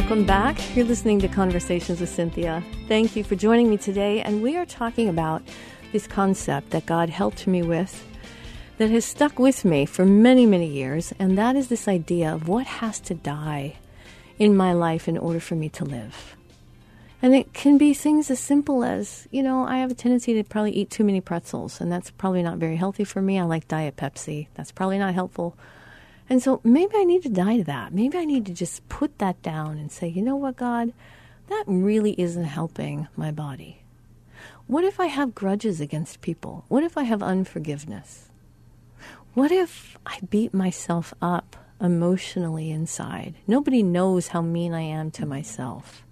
Welcome 0.00 0.24
back. 0.24 0.56
You're 0.74 0.86
listening 0.86 1.20
to 1.20 1.28
Conversations 1.28 2.00
with 2.00 2.08
Cynthia. 2.08 2.64
Thank 2.88 3.16
you 3.16 3.22
for 3.22 3.36
joining 3.36 3.68
me 3.68 3.76
today. 3.76 4.22
And 4.22 4.42
we 4.42 4.56
are 4.56 4.64
talking 4.64 5.10
about 5.10 5.42
this 5.92 6.06
concept 6.06 6.70
that 6.70 6.86
God 6.86 7.10
helped 7.10 7.46
me 7.46 7.62
with 7.62 8.02
that 8.78 8.88
has 8.88 9.04
stuck 9.04 9.38
with 9.38 9.62
me 9.62 9.84
for 9.84 10.06
many, 10.06 10.46
many 10.46 10.66
years. 10.66 11.12
And 11.18 11.36
that 11.36 11.54
is 11.54 11.68
this 11.68 11.86
idea 11.86 12.32
of 12.32 12.48
what 12.48 12.66
has 12.66 12.98
to 13.00 13.14
die 13.14 13.76
in 14.38 14.56
my 14.56 14.72
life 14.72 15.06
in 15.06 15.18
order 15.18 15.38
for 15.38 15.54
me 15.54 15.68
to 15.68 15.84
live. 15.84 16.34
And 17.20 17.34
it 17.34 17.52
can 17.52 17.76
be 17.76 17.92
things 17.92 18.30
as 18.30 18.40
simple 18.40 18.82
as, 18.82 19.28
you 19.30 19.42
know, 19.42 19.64
I 19.64 19.76
have 19.76 19.90
a 19.90 19.94
tendency 19.94 20.32
to 20.32 20.44
probably 20.44 20.72
eat 20.72 20.90
too 20.90 21.04
many 21.04 21.20
pretzels, 21.20 21.78
and 21.78 21.92
that's 21.92 22.10
probably 22.10 22.42
not 22.42 22.56
very 22.56 22.76
healthy 22.76 23.04
for 23.04 23.20
me. 23.20 23.38
I 23.38 23.42
like 23.42 23.68
Diet 23.68 23.96
Pepsi. 23.96 24.46
That's 24.54 24.72
probably 24.72 24.98
not 24.98 25.12
helpful 25.12 25.58
and 26.30 26.40
so 26.40 26.60
maybe 26.62 26.92
I 26.96 27.02
need 27.02 27.24
to 27.24 27.28
die 27.28 27.56
to 27.56 27.64
that. 27.64 27.92
Maybe 27.92 28.16
I 28.16 28.24
need 28.24 28.46
to 28.46 28.54
just 28.54 28.88
put 28.88 29.18
that 29.18 29.42
down 29.42 29.78
and 29.78 29.90
say, 29.90 30.06
you 30.06 30.22
know 30.22 30.36
what, 30.36 30.56
God, 30.56 30.92
that 31.48 31.64
really 31.66 32.12
isn't 32.12 32.44
helping 32.44 33.08
my 33.16 33.32
body. 33.32 33.82
What 34.68 34.84
if 34.84 35.00
I 35.00 35.06
have 35.06 35.34
grudges 35.34 35.80
against 35.80 36.20
people? 36.20 36.64
What 36.68 36.84
if 36.84 36.96
I 36.96 37.02
have 37.02 37.24
unforgiveness? 37.24 38.30
What 39.34 39.50
if 39.50 39.98
I 40.06 40.20
beat 40.30 40.54
myself 40.54 41.12
up 41.20 41.56
emotionally 41.80 42.70
inside? 42.70 43.34
Nobody 43.48 43.82
knows 43.82 44.28
how 44.28 44.40
mean 44.40 44.72
I 44.72 44.82
am 44.82 45.10
to 45.12 45.26
myself. 45.26 46.04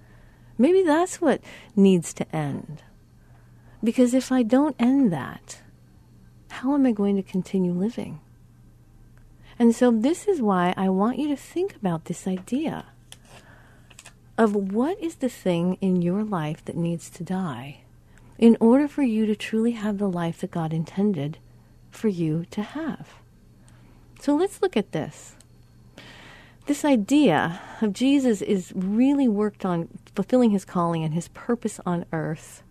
Maybe 0.58 0.82
that's 0.82 1.20
what 1.20 1.40
needs 1.76 2.12
to 2.14 2.34
end. 2.34 2.82
Because 3.84 4.14
if 4.14 4.32
I 4.32 4.42
don't 4.42 4.74
end 4.80 5.12
that, 5.12 5.62
how 6.48 6.74
am 6.74 6.84
I 6.84 6.90
going 6.90 7.14
to 7.14 7.22
continue 7.22 7.72
living? 7.72 8.18
And 9.58 9.74
so, 9.74 9.90
this 9.90 10.28
is 10.28 10.40
why 10.40 10.72
I 10.76 10.88
want 10.88 11.18
you 11.18 11.28
to 11.28 11.36
think 11.36 11.74
about 11.74 12.04
this 12.04 12.28
idea 12.28 12.86
of 14.36 14.54
what 14.54 15.02
is 15.02 15.16
the 15.16 15.28
thing 15.28 15.76
in 15.80 16.00
your 16.00 16.22
life 16.22 16.64
that 16.66 16.76
needs 16.76 17.10
to 17.10 17.24
die 17.24 17.80
in 18.38 18.56
order 18.60 18.86
for 18.86 19.02
you 19.02 19.26
to 19.26 19.34
truly 19.34 19.72
have 19.72 19.98
the 19.98 20.08
life 20.08 20.40
that 20.40 20.52
God 20.52 20.72
intended 20.72 21.38
for 21.90 22.06
you 22.06 22.44
to 22.52 22.62
have. 22.62 23.14
So, 24.20 24.36
let's 24.36 24.62
look 24.62 24.76
at 24.76 24.92
this. 24.92 25.34
This 26.66 26.84
idea 26.84 27.60
of 27.80 27.92
Jesus 27.92 28.42
is 28.42 28.72
really 28.76 29.26
worked 29.26 29.64
on 29.64 29.88
fulfilling 30.14 30.50
his 30.50 30.64
calling 30.64 31.02
and 31.02 31.14
his 31.14 31.28
purpose 31.28 31.80
on 31.84 32.04
earth 32.12 32.62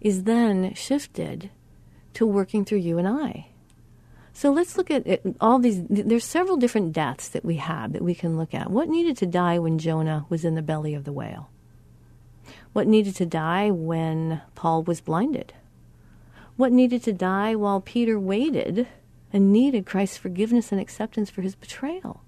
is 0.00 0.24
then 0.24 0.72
shifted 0.74 1.50
to 2.14 2.24
working 2.24 2.64
through 2.64 2.78
you 2.78 2.98
and 2.98 3.08
I. 3.08 3.48
So 4.34 4.50
let's 4.50 4.76
look 4.76 4.90
at 4.90 5.06
it, 5.06 5.22
all 5.40 5.58
these. 5.58 5.82
There's 5.88 6.24
several 6.24 6.56
different 6.56 6.92
deaths 6.92 7.28
that 7.28 7.44
we 7.44 7.56
have 7.56 7.92
that 7.92 8.02
we 8.02 8.14
can 8.14 8.38
look 8.38 8.54
at. 8.54 8.70
What 8.70 8.88
needed 8.88 9.16
to 9.18 9.26
die 9.26 9.58
when 9.58 9.78
Jonah 9.78 10.26
was 10.28 10.44
in 10.44 10.54
the 10.54 10.62
belly 10.62 10.94
of 10.94 11.04
the 11.04 11.12
whale? 11.12 11.50
What 12.72 12.86
needed 12.86 13.14
to 13.16 13.26
die 13.26 13.70
when 13.70 14.40
Paul 14.54 14.82
was 14.82 15.00
blinded? 15.00 15.52
What 16.56 16.72
needed 16.72 17.02
to 17.04 17.12
die 17.12 17.54
while 17.54 17.80
Peter 17.80 18.18
waited 18.18 18.88
and 19.32 19.52
needed 19.52 19.86
Christ's 19.86 20.16
forgiveness 20.16 20.72
and 20.72 20.80
acceptance 20.80 21.30
for 21.30 21.42
his 21.42 21.54
betrayal? 21.54 22.22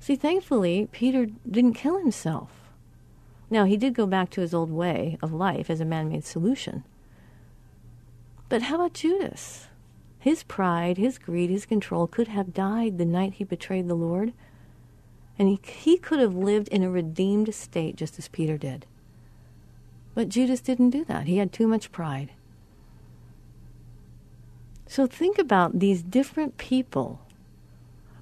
See, 0.00 0.16
thankfully, 0.16 0.88
Peter 0.92 1.26
didn't 1.48 1.74
kill 1.74 1.98
himself. 1.98 2.50
Now, 3.50 3.64
he 3.64 3.76
did 3.76 3.94
go 3.94 4.06
back 4.06 4.30
to 4.30 4.40
his 4.40 4.54
old 4.54 4.70
way 4.70 5.18
of 5.22 5.32
life 5.32 5.70
as 5.70 5.80
a 5.80 5.84
man 5.84 6.08
made 6.08 6.24
solution. 6.24 6.84
But 8.48 8.62
how 8.62 8.76
about 8.76 8.94
Judas? 8.94 9.67
His 10.18 10.42
pride, 10.42 10.98
his 10.98 11.18
greed, 11.18 11.50
his 11.50 11.66
control 11.66 12.06
could 12.06 12.28
have 12.28 12.54
died 12.54 12.98
the 12.98 13.04
night 13.04 13.34
he 13.34 13.44
betrayed 13.44 13.88
the 13.88 13.94
Lord. 13.94 14.32
And 15.38 15.48
he, 15.48 15.60
he 15.64 15.96
could 15.96 16.18
have 16.18 16.34
lived 16.34 16.68
in 16.68 16.82
a 16.82 16.90
redeemed 16.90 17.54
state 17.54 17.96
just 17.96 18.18
as 18.18 18.28
Peter 18.28 18.58
did. 18.58 18.86
But 20.14 20.28
Judas 20.28 20.60
didn't 20.60 20.90
do 20.90 21.04
that. 21.04 21.26
He 21.26 21.36
had 21.36 21.52
too 21.52 21.68
much 21.68 21.92
pride. 21.92 22.30
So 24.88 25.06
think 25.06 25.38
about 25.38 25.78
these 25.78 26.02
different 26.02 26.56
people. 26.56 27.20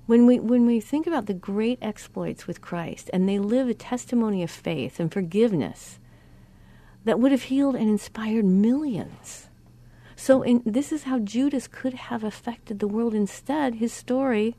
When 0.05 0.27
we, 0.27 0.39
when 0.39 0.67
we 0.67 0.81
think 0.81 1.07
about 1.07 1.27
the 1.27 1.35
great 1.35 1.79
exploits 1.81 2.47
with 2.47 2.61
Christ 2.61 3.09
and 3.13 3.29
they 3.29 3.39
live 3.39 3.69
a 3.69 3.75
testimony 3.75 4.43
of 4.43 4.51
faith 4.51 5.01
and 5.01 5.11
forgiveness 5.11 5.99
that 7.05 7.19
would 7.19 7.33
have 7.33 7.45
healed 7.45 7.77
and 7.77 7.89
inspired 7.89 8.45
millions 8.45 9.46
so 10.17 10.43
in, 10.43 10.63
this 10.65 10.91
is 10.93 11.05
how 11.05 11.19
Judas 11.19 11.69
could 11.69 11.93
have 11.95 12.25
affected 12.25 12.79
the 12.79 12.89
world. 12.89 13.15
Instead, 13.15 13.77
his 13.77 13.93
story 13.93 14.57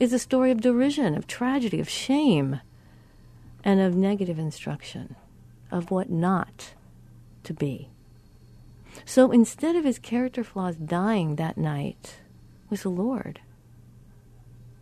is 0.00 0.12
a 0.12 0.18
story 0.18 0.50
of 0.50 0.60
derision, 0.60 1.14
of 1.14 1.28
tragedy, 1.28 1.78
of 1.78 1.88
shame, 1.88 2.60
and 3.62 3.80
of 3.80 3.94
negative 3.94 4.38
instruction, 4.38 5.14
of 5.70 5.92
what 5.92 6.10
not 6.10 6.74
to 7.44 7.54
be. 7.54 7.88
So 9.04 9.30
instead 9.30 9.76
of 9.76 9.84
his 9.84 9.98
character 9.98 10.42
flaws 10.42 10.76
dying 10.76 11.36
that 11.36 11.56
night 11.56 12.20
with 12.68 12.82
the 12.82 12.90
Lord, 12.90 13.40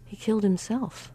he 0.06 0.16
killed 0.16 0.42
himself. 0.42 1.12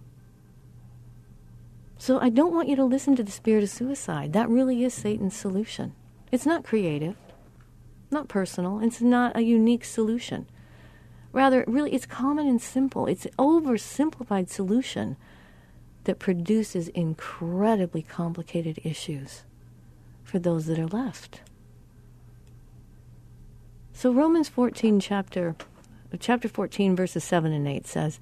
So 1.98 2.20
I 2.20 2.30
don't 2.30 2.54
want 2.54 2.70
you 2.70 2.76
to 2.76 2.86
listen 2.86 3.16
to 3.16 3.24
the 3.24 3.32
spirit 3.32 3.63
of 3.63 3.70
suicide. 3.70 4.34
That 4.34 4.50
really 4.50 4.84
is 4.84 4.94
Satan's 4.94 5.36
solution. 5.36 5.94
It's 6.32 6.46
not 6.46 6.63
creative, 6.63 7.16
not 8.12 8.28
personal, 8.28 8.80
it's 8.80 9.02
not 9.02 9.36
a 9.36 9.43
unique 9.43 9.86
solution. 9.86 10.48
Rather, 11.34 11.63
really, 11.67 11.93
it's 11.93 12.06
common 12.06 12.48
and 12.48 12.62
simple. 12.62 13.06
It's 13.06 13.26
an 13.26 13.34
oversimplified 13.38 14.50
solution 14.50 15.17
that 16.06 16.20
produces 16.20 16.88
incredibly 16.89 18.02
complicated 18.02 18.80
issues 18.84 19.43
for 20.24 20.39
those 20.39 20.65
that 20.65 20.80
are 20.80 20.88
left. 20.88 21.41
So 23.93 24.13
Romans 24.13 24.48
14 24.48 25.00
chapter 25.00 25.56
chapter 26.20 26.48
14 26.48 26.96
verses 26.96 27.24
7 27.24 27.52
and 27.52 27.67
8 27.67 27.86
says, 27.86 28.20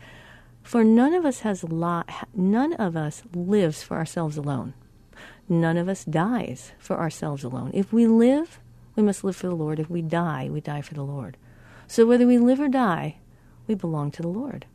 "For 0.63 0.83
none 0.83 1.13
of 1.13 1.25
us 1.25 1.41
has 1.41 1.63
lot, 1.63 2.09
none 2.33 2.73
of 2.73 2.95
us 2.95 3.23
lives 3.33 3.83
for 3.83 3.97
ourselves 3.97 4.37
alone. 4.37 4.73
None 5.47 5.77
of 5.77 5.87
us 5.87 6.03
dies 6.03 6.71
for 6.79 6.97
ourselves 6.97 7.43
alone. 7.43 7.71
If 7.73 7.93
we 7.93 8.07
live, 8.07 8.59
we 8.95 9.03
must 9.03 9.23
live 9.23 9.35
for 9.35 9.47
the 9.47 9.55
Lord. 9.55 9.79
If 9.79 9.89
we 9.89 10.01
die, 10.01 10.49
we 10.51 10.61
die 10.61 10.81
for 10.81 10.93
the 10.93 11.03
Lord. 11.03 11.37
So 11.87 12.05
whether 12.05 12.25
we 12.25 12.37
live 12.37 12.59
or 12.59 12.67
die, 12.67 13.17
we 13.67 13.75
belong 13.75 14.11
to 14.11 14.21
the 14.21 14.27
Lord. 14.27 14.65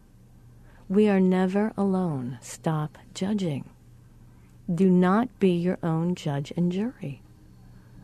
We 0.89 1.09
are 1.09 1.21
never 1.21 1.73
alone. 1.77 2.39
Stop 2.41 2.99
judging. 3.15 3.71
Do 4.73 4.89
not 4.91 5.29
be 5.39 5.51
your 5.51 5.79
own 5.83 6.15
judge 6.15 6.53
and 6.57 6.71
jury. 6.71 7.23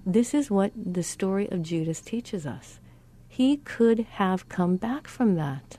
This 0.04 0.34
is 0.34 0.50
what 0.50 0.72
the 0.76 1.02
story 1.02 1.50
of 1.50 1.62
Judas 1.62 2.00
teaches 2.00 2.46
us. 2.46 2.80
He 3.28 3.58
could 3.58 4.00
have 4.12 4.48
come 4.48 4.76
back 4.76 5.08
from 5.08 5.34
that. 5.34 5.78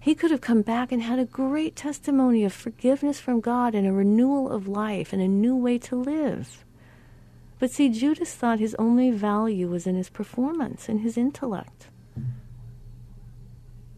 He 0.00 0.14
could 0.14 0.30
have 0.30 0.40
come 0.40 0.62
back 0.62 0.92
and 0.92 1.02
had 1.02 1.18
a 1.18 1.24
great 1.24 1.76
testimony 1.76 2.44
of 2.44 2.52
forgiveness 2.52 3.20
from 3.20 3.40
God 3.40 3.74
and 3.74 3.86
a 3.86 3.92
renewal 3.92 4.50
of 4.50 4.68
life 4.68 5.12
and 5.12 5.20
a 5.20 5.28
new 5.28 5.56
way 5.56 5.78
to 5.78 5.96
live. 5.96 6.64
But 7.58 7.70
see, 7.70 7.88
Judas 7.88 8.34
thought 8.34 8.58
his 8.58 8.74
only 8.78 9.10
value 9.10 9.68
was 9.68 9.86
in 9.86 9.96
his 9.96 10.10
performance 10.10 10.88
and 10.88 11.00
his 11.00 11.16
intellect. 11.16 11.88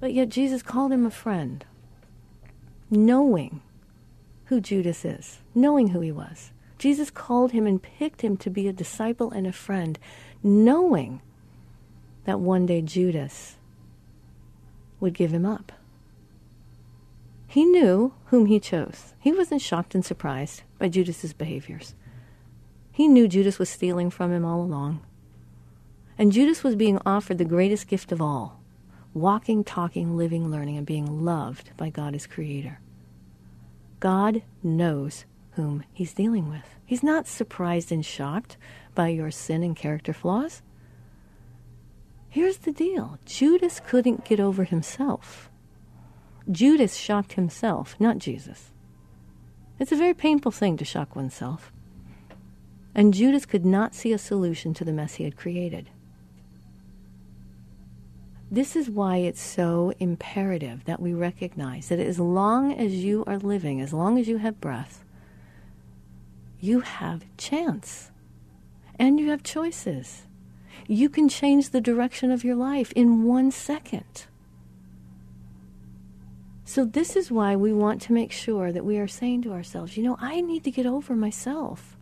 But 0.01 0.12
yet 0.12 0.29
Jesus 0.29 0.62
called 0.62 0.92
him 0.92 1.05
a 1.05 1.11
friend, 1.11 1.64
knowing 2.88 3.61
who 4.44 4.61
Judas 4.61 5.05
is, 5.05 5.40
knowing 5.55 5.88
who 5.88 6.01
he 6.01 6.12
was. 6.12 6.53
Jesus 6.79 7.11
called 7.11 7.51
him 7.51 7.66
and 7.66 7.83
picked 7.83 8.23
him 8.23 8.37
to 8.37 8.51
be 8.51 8.68
a 8.68 8.73
disciple 8.73 9.33
and 9.33 9.47
a 9.47 9.53
friend, 9.53 9.99
knowing 10.42 11.21
that 12.25 12.38
one 12.38 12.64
day 12.64 12.81
Judas 12.81 13.57
would 15.01 15.14
give 15.14 15.33
him 15.33 15.44
up. 15.44 15.73
He 17.49 17.64
knew 17.64 18.12
whom 18.27 18.47
he 18.47 18.61
chose. 18.61 19.14
He 19.18 19.33
wasn't 19.33 19.62
shocked 19.62 19.94
and 19.94 20.05
surprised 20.05 20.62
by 20.79 20.88
Judas's 20.88 21.33
behaviors. 21.33 21.94
He 22.98 23.06
knew 23.06 23.28
Judas 23.28 23.61
was 23.61 23.68
stealing 23.68 24.11
from 24.11 24.32
him 24.32 24.44
all 24.44 24.61
along. 24.61 25.06
And 26.18 26.32
Judas 26.32 26.64
was 26.64 26.74
being 26.74 26.98
offered 27.06 27.38
the 27.38 27.44
greatest 27.44 27.87
gift 27.87 28.11
of 28.11 28.20
all 28.20 28.61
walking, 29.14 29.62
talking, 29.62 30.16
living, 30.16 30.50
learning, 30.50 30.76
and 30.76 30.84
being 30.84 31.24
loved 31.24 31.70
by 31.76 31.90
God 31.90 32.16
as 32.16 32.26
creator. 32.26 32.80
God 34.00 34.42
knows 34.64 35.26
whom 35.52 35.84
he's 35.92 36.12
dealing 36.12 36.50
with. 36.50 36.74
He's 36.84 37.04
not 37.04 37.28
surprised 37.28 37.92
and 37.92 38.04
shocked 38.04 38.56
by 38.96 39.08
your 39.08 39.30
sin 39.30 39.62
and 39.62 39.76
character 39.76 40.12
flaws. 40.12 40.62
Here's 42.28 42.58
the 42.58 42.72
deal 42.72 43.20
Judas 43.24 43.80
couldn't 43.87 44.24
get 44.24 44.40
over 44.40 44.64
himself. 44.64 45.48
Judas 46.50 46.96
shocked 46.96 47.34
himself, 47.34 47.94
not 48.00 48.18
Jesus. 48.18 48.72
It's 49.78 49.92
a 49.92 49.96
very 49.96 50.14
painful 50.14 50.50
thing 50.50 50.76
to 50.78 50.84
shock 50.84 51.14
oneself. 51.14 51.70
And 52.98 53.14
Judas 53.14 53.46
could 53.46 53.64
not 53.64 53.94
see 53.94 54.12
a 54.12 54.18
solution 54.18 54.74
to 54.74 54.84
the 54.84 54.92
mess 54.92 55.14
he 55.14 55.22
had 55.22 55.37
created. 55.37 55.88
This 58.50 58.74
is 58.74 58.90
why 58.90 59.18
it's 59.18 59.40
so 59.40 59.92
imperative 60.00 60.84
that 60.87 60.98
we 60.98 61.14
recognize 61.14 61.90
that 61.90 62.00
as 62.00 62.18
long 62.18 62.72
as 62.72 63.04
you 63.04 63.22
are 63.28 63.38
living, 63.38 63.80
as 63.80 63.92
long 63.92 64.18
as 64.18 64.26
you 64.26 64.38
have 64.38 64.61
breath, 64.61 65.04
you 66.58 66.80
have 66.80 67.24
chance 67.37 68.11
and 68.98 69.20
you 69.20 69.30
have 69.30 69.44
choices. 69.44 70.26
You 70.88 71.08
can 71.08 71.28
change 71.28 71.70
the 71.70 71.80
direction 71.80 72.32
of 72.32 72.42
your 72.42 72.56
life 72.56 72.90
in 72.96 73.22
one 73.22 73.52
second. 73.52 74.26
So, 76.64 76.84
this 76.84 77.14
is 77.14 77.30
why 77.30 77.54
we 77.54 77.72
want 77.72 78.02
to 78.02 78.12
make 78.12 78.32
sure 78.32 78.72
that 78.72 78.84
we 78.84 78.98
are 78.98 79.06
saying 79.06 79.42
to 79.42 79.52
ourselves, 79.52 79.96
you 79.96 80.02
know, 80.02 80.18
I 80.20 80.40
need 80.40 80.64
to 80.64 80.72
get 80.72 80.84
over 80.84 81.14
myself. 81.14 81.94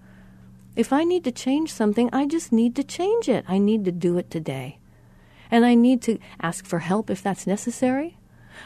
If 0.77 0.93
I 0.93 1.05
need 1.05 1.25
to 1.25 1.33
change 1.33 1.73
something, 1.73 2.11
I 2.13 2.27
just 2.27 2.53
need 2.53 2.77
to 2.77 2.85
change 2.85 3.31
it. 3.31 3.47
I 3.49 3.57
need 3.59 3.87
to 3.87 3.93
do 3.93 4.19
it 4.19 4.31
today. 4.31 4.79
And 5.51 5.65
I 5.65 5.75
need 5.75 6.03
to 6.03 6.19
ask 6.41 6.67
for 6.67 6.81
help 6.81 7.09
if 7.09 7.23
that's 7.23 7.47
necessary. 7.47 8.19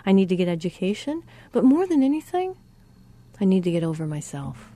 I 0.05 0.11
need 0.11 0.29
to 0.31 0.37
get 0.37 0.49
education. 0.49 1.23
But 1.53 1.63
more 1.63 1.87
than 1.87 2.03
anything, 2.03 2.57
I 3.41 3.45
need 3.45 3.63
to 3.65 3.71
get 3.71 3.85
over 3.85 4.07
myself. 4.07 4.71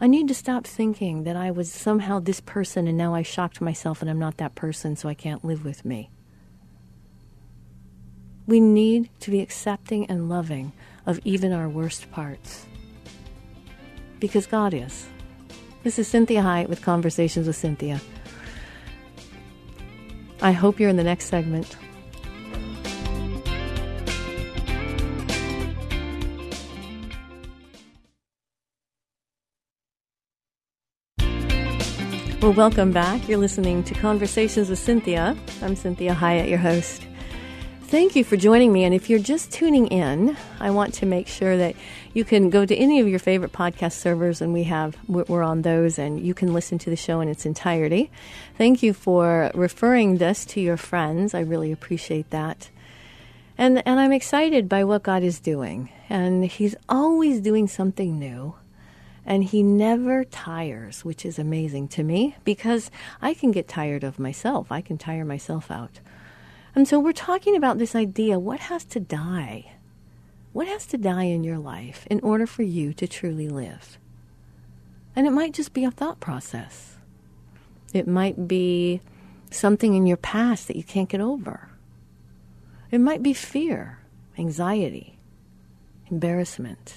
I 0.00 0.06
need 0.06 0.28
to 0.28 0.34
stop 0.34 0.66
thinking 0.66 1.24
that 1.24 1.36
I 1.36 1.50
was 1.50 1.70
somehow 1.70 2.18
this 2.18 2.40
person 2.40 2.88
and 2.88 2.98
now 2.98 3.14
I 3.14 3.22
shocked 3.22 3.60
myself 3.60 4.00
and 4.00 4.10
I'm 4.10 4.18
not 4.18 4.38
that 4.38 4.54
person, 4.54 4.96
so 4.96 5.08
I 5.08 5.14
can't 5.14 5.44
live 5.44 5.64
with 5.64 5.84
me. 5.84 6.10
We 8.46 8.58
need 8.58 9.10
to 9.20 9.30
be 9.30 9.40
accepting 9.40 10.06
and 10.06 10.28
loving 10.28 10.72
of 11.06 11.20
even 11.24 11.52
our 11.52 11.68
worst 11.68 12.10
parts. 12.10 12.66
Because 14.18 14.46
God 14.46 14.74
is. 14.74 15.06
This 15.82 15.98
is 15.98 16.06
Cynthia 16.06 16.42
Hiett 16.42 16.68
with 16.68 16.80
Conversations 16.80 17.48
with 17.48 17.56
Cynthia. 17.56 18.00
I 20.40 20.52
hope 20.52 20.78
you're 20.78 20.88
in 20.88 20.96
the 20.96 21.02
next 21.02 21.24
segment. 21.24 21.76
Well, 32.40 32.52
welcome 32.52 32.92
back. 32.92 33.28
You're 33.28 33.38
listening 33.38 33.82
to 33.82 33.94
Conversations 33.94 34.70
with 34.70 34.78
Cynthia. 34.78 35.36
I'm 35.62 35.74
Cynthia 35.74 36.14
Hiett, 36.14 36.48
your 36.48 36.58
host. 36.58 37.08
Thank 37.92 38.14
you 38.14 38.22
for 38.22 38.36
joining 38.36 38.72
me. 38.72 38.84
And 38.84 38.94
if 38.94 39.10
you're 39.10 39.18
just 39.18 39.52
tuning 39.52 39.88
in, 39.88 40.36
I 40.60 40.70
want 40.70 40.94
to 40.94 41.06
make 41.06 41.26
sure 41.26 41.56
that 41.56 41.74
you 42.14 42.24
can 42.24 42.50
go 42.50 42.66
to 42.66 42.76
any 42.76 43.00
of 43.00 43.08
your 43.08 43.18
favorite 43.18 43.52
podcast 43.52 43.92
servers, 43.92 44.40
and 44.40 44.52
we 44.52 44.64
have 44.64 44.96
we're 45.08 45.42
on 45.42 45.62
those, 45.62 45.98
and 45.98 46.20
you 46.20 46.34
can 46.34 46.52
listen 46.52 46.78
to 46.78 46.90
the 46.90 46.96
show 46.96 47.20
in 47.20 47.28
its 47.28 47.46
entirety. 47.46 48.10
Thank 48.58 48.82
you 48.82 48.92
for 48.92 49.50
referring 49.54 50.18
this 50.18 50.44
to 50.46 50.60
your 50.60 50.76
friends. 50.76 51.34
I 51.34 51.40
really 51.40 51.72
appreciate 51.72 52.30
that. 52.30 52.68
And 53.56 53.82
and 53.86 53.98
I'm 54.00 54.12
excited 54.12 54.68
by 54.68 54.84
what 54.84 55.02
God 55.02 55.22
is 55.22 55.40
doing, 55.40 55.90
and 56.08 56.44
He's 56.44 56.76
always 56.88 57.40
doing 57.40 57.68
something 57.68 58.18
new. 58.18 58.54
And 59.24 59.44
he 59.44 59.62
never 59.62 60.24
tires, 60.24 61.04
which 61.04 61.24
is 61.24 61.38
amazing 61.38 61.86
to 61.88 62.02
me 62.02 62.34
because 62.42 62.90
I 63.20 63.34
can 63.34 63.52
get 63.52 63.68
tired 63.68 64.02
of 64.02 64.18
myself. 64.18 64.72
I 64.72 64.80
can 64.80 64.98
tire 64.98 65.24
myself 65.24 65.70
out. 65.70 66.00
And 66.74 66.88
so 66.88 66.98
we're 66.98 67.12
talking 67.12 67.54
about 67.54 67.78
this 67.78 67.94
idea 67.94 68.40
what 68.40 68.58
has 68.60 68.84
to 68.86 69.00
die? 69.00 69.74
What 70.52 70.68
has 70.68 70.86
to 70.88 70.98
die 70.98 71.24
in 71.24 71.44
your 71.44 71.58
life 71.58 72.06
in 72.10 72.20
order 72.20 72.46
for 72.46 72.62
you 72.62 72.92
to 72.94 73.06
truly 73.08 73.48
live? 73.48 73.98
And 75.16 75.26
it 75.26 75.30
might 75.30 75.54
just 75.54 75.72
be 75.72 75.84
a 75.84 75.90
thought 75.90 76.20
process. 76.20 76.96
It 77.92 78.06
might 78.06 78.48
be 78.48 79.00
something 79.50 79.94
in 79.94 80.06
your 80.06 80.16
past 80.16 80.68
that 80.68 80.76
you 80.76 80.84
can't 80.84 81.08
get 81.08 81.20
over. 81.20 81.70
It 82.90 82.98
might 82.98 83.22
be 83.22 83.32
fear, 83.32 84.00
anxiety, 84.38 85.18
embarrassment. 86.10 86.94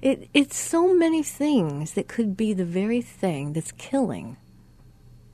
It, 0.00 0.28
it's 0.32 0.56
so 0.56 0.94
many 0.94 1.22
things 1.22 1.92
that 1.92 2.08
could 2.08 2.36
be 2.36 2.54
the 2.54 2.64
very 2.64 3.02
thing 3.02 3.52
that's 3.52 3.72
killing 3.72 4.38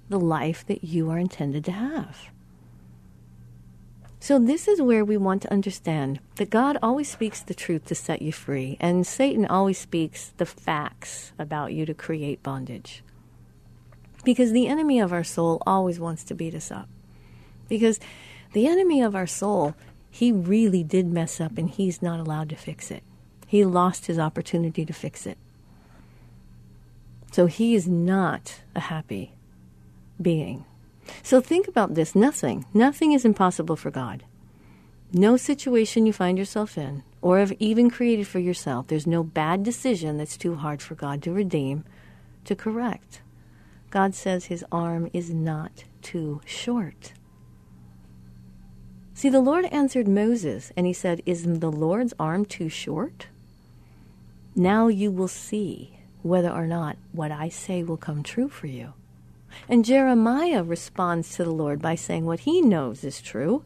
the 0.08 0.18
life 0.18 0.66
that 0.66 0.82
you 0.82 1.10
are 1.10 1.18
intended 1.18 1.64
to 1.66 1.72
have. 1.72 2.30
So, 4.26 4.40
this 4.40 4.66
is 4.66 4.82
where 4.82 5.04
we 5.04 5.16
want 5.16 5.42
to 5.42 5.52
understand 5.52 6.18
that 6.34 6.50
God 6.50 6.78
always 6.82 7.08
speaks 7.08 7.42
the 7.42 7.54
truth 7.54 7.84
to 7.84 7.94
set 7.94 8.22
you 8.22 8.32
free, 8.32 8.76
and 8.80 9.06
Satan 9.06 9.46
always 9.46 9.78
speaks 9.78 10.32
the 10.36 10.44
facts 10.44 11.30
about 11.38 11.72
you 11.72 11.86
to 11.86 11.94
create 11.94 12.42
bondage. 12.42 13.04
Because 14.24 14.50
the 14.50 14.66
enemy 14.66 14.98
of 14.98 15.12
our 15.12 15.22
soul 15.22 15.62
always 15.64 16.00
wants 16.00 16.24
to 16.24 16.34
beat 16.34 16.56
us 16.56 16.72
up. 16.72 16.88
Because 17.68 18.00
the 18.52 18.66
enemy 18.66 19.00
of 19.00 19.14
our 19.14 19.28
soul, 19.28 19.76
he 20.10 20.32
really 20.32 20.82
did 20.82 21.06
mess 21.06 21.40
up 21.40 21.56
and 21.56 21.70
he's 21.70 22.02
not 22.02 22.18
allowed 22.18 22.48
to 22.48 22.56
fix 22.56 22.90
it. 22.90 23.04
He 23.46 23.64
lost 23.64 24.06
his 24.06 24.18
opportunity 24.18 24.84
to 24.84 24.92
fix 24.92 25.24
it. 25.24 25.38
So 27.30 27.46
he 27.46 27.76
is 27.76 27.86
not 27.86 28.62
a 28.74 28.80
happy 28.80 29.34
being. 30.20 30.64
So 31.22 31.40
think 31.40 31.68
about 31.68 31.94
this 31.94 32.14
nothing, 32.14 32.64
nothing 32.74 33.12
is 33.12 33.24
impossible 33.24 33.76
for 33.76 33.90
God. 33.90 34.24
No 35.12 35.36
situation 35.36 36.04
you 36.06 36.12
find 36.12 36.36
yourself 36.36 36.76
in, 36.76 37.02
or 37.22 37.38
have 37.38 37.52
even 37.58 37.90
created 37.90 38.26
for 38.26 38.38
yourself. 38.38 38.88
There's 38.88 39.06
no 39.06 39.22
bad 39.22 39.62
decision 39.62 40.18
that's 40.18 40.36
too 40.36 40.56
hard 40.56 40.82
for 40.82 40.94
God 40.94 41.22
to 41.22 41.32
redeem, 41.32 41.84
to 42.44 42.56
correct. 42.56 43.20
God 43.90 44.14
says 44.14 44.46
his 44.46 44.64
arm 44.72 45.08
is 45.12 45.30
not 45.30 45.84
too 46.02 46.40
short. 46.44 47.12
See, 49.14 49.30
the 49.30 49.40
Lord 49.40 49.64
answered 49.66 50.08
Moses, 50.08 50.72
and 50.76 50.86
he 50.86 50.92
said, 50.92 51.22
Is 51.24 51.44
the 51.44 51.72
Lord's 51.72 52.12
arm 52.18 52.44
too 52.44 52.68
short? 52.68 53.28
Now 54.54 54.88
you 54.88 55.10
will 55.10 55.28
see 55.28 55.98
whether 56.22 56.50
or 56.50 56.66
not 56.66 56.98
what 57.12 57.30
I 57.30 57.48
say 57.48 57.82
will 57.82 57.96
come 57.96 58.22
true 58.22 58.48
for 58.48 58.66
you. 58.66 58.92
And 59.68 59.84
Jeremiah 59.84 60.62
responds 60.62 61.34
to 61.36 61.44
the 61.44 61.50
Lord 61.50 61.80
by 61.80 61.94
saying 61.94 62.24
what 62.24 62.40
he 62.40 62.60
knows 62.60 63.04
is 63.04 63.20
true. 63.20 63.62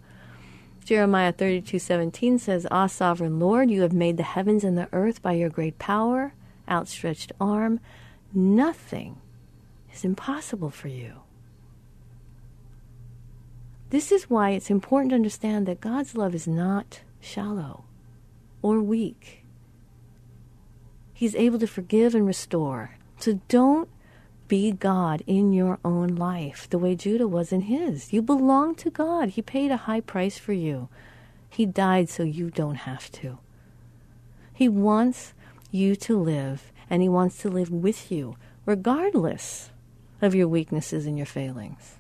Jeremiah 0.85 1.33
32:17 1.33 2.39
says, 2.39 2.67
"Ah, 2.71 2.87
sovereign 2.87 3.39
Lord, 3.39 3.71
you 3.71 3.83
have 3.83 3.93
made 3.93 4.17
the 4.17 4.23
heavens 4.23 4.65
and 4.65 4.77
the 4.77 4.89
earth 4.93 5.23
by 5.23 5.33
your 5.33 5.51
great 5.51 5.79
power, 5.79 6.33
outstretched 6.69 7.33
arm. 7.41 7.81
Nothing 8.33 9.17
is 9.93 10.05
impossible 10.05 10.71
for 10.71 10.89
you." 10.89 11.21
This 13.91 14.11
is 14.13 14.31
why 14.31 14.51
it's 14.51 14.71
important 14.71 15.11
to 15.11 15.17
understand 15.17 15.67
that 15.67 15.81
God's 15.81 16.17
love 16.17 16.35
is 16.35 16.47
not 16.47 17.03
shallow 17.21 17.85
or 18.63 18.81
weak. 18.81 19.45
He's 21.13 21.35
able 21.35 21.59
to 21.59 21.67
forgive 21.67 22.15
and 22.15 22.27
restore. 22.27 22.93
So 23.19 23.41
don't 23.49 23.89
be 24.51 24.73
God 24.73 25.23
in 25.29 25.53
your 25.53 25.79
own 25.85 26.17
life 26.17 26.69
the 26.69 26.79
way 26.79 26.97
Judah 26.97 27.29
was 27.29 27.53
in 27.53 27.63
his. 27.63 28.13
You 28.13 28.21
belong 28.21 28.75
to 28.77 28.91
God. 28.91 29.31
He 29.31 29.43
paid 29.43 29.71
a 29.71 29.87
high 29.87 30.01
price 30.01 30.39
for 30.39 30.53
you. 30.53 30.89
He 31.49 31.67
died 31.67 32.09
so 32.09 32.25
you 32.25 32.51
don't 32.51 32.75
have 32.75 33.13
to. 33.13 33.39
He 34.53 34.69
wants 34.69 35.35
you 35.71 35.95
to 35.95 36.19
live, 36.19 36.73
and 36.91 37.01
He 37.01 37.09
wants 37.09 37.39
to 37.39 37.49
live 37.49 37.71
with 37.71 38.11
you, 38.11 38.37
regardless 38.67 39.71
of 40.21 40.35
your 40.35 40.49
weaknesses 40.49 41.07
and 41.07 41.17
your 41.17 41.27
failings. 41.27 41.95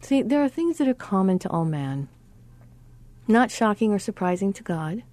See, 0.00 0.22
there 0.22 0.42
are 0.42 0.48
things 0.48 0.78
that 0.78 0.88
are 0.88 0.92
common 0.92 1.38
to 1.38 1.48
all 1.50 1.64
man, 1.64 2.08
not 3.28 3.52
shocking 3.52 3.92
or 3.92 4.00
surprising 4.00 4.52
to 4.54 4.64
God. 4.64 5.04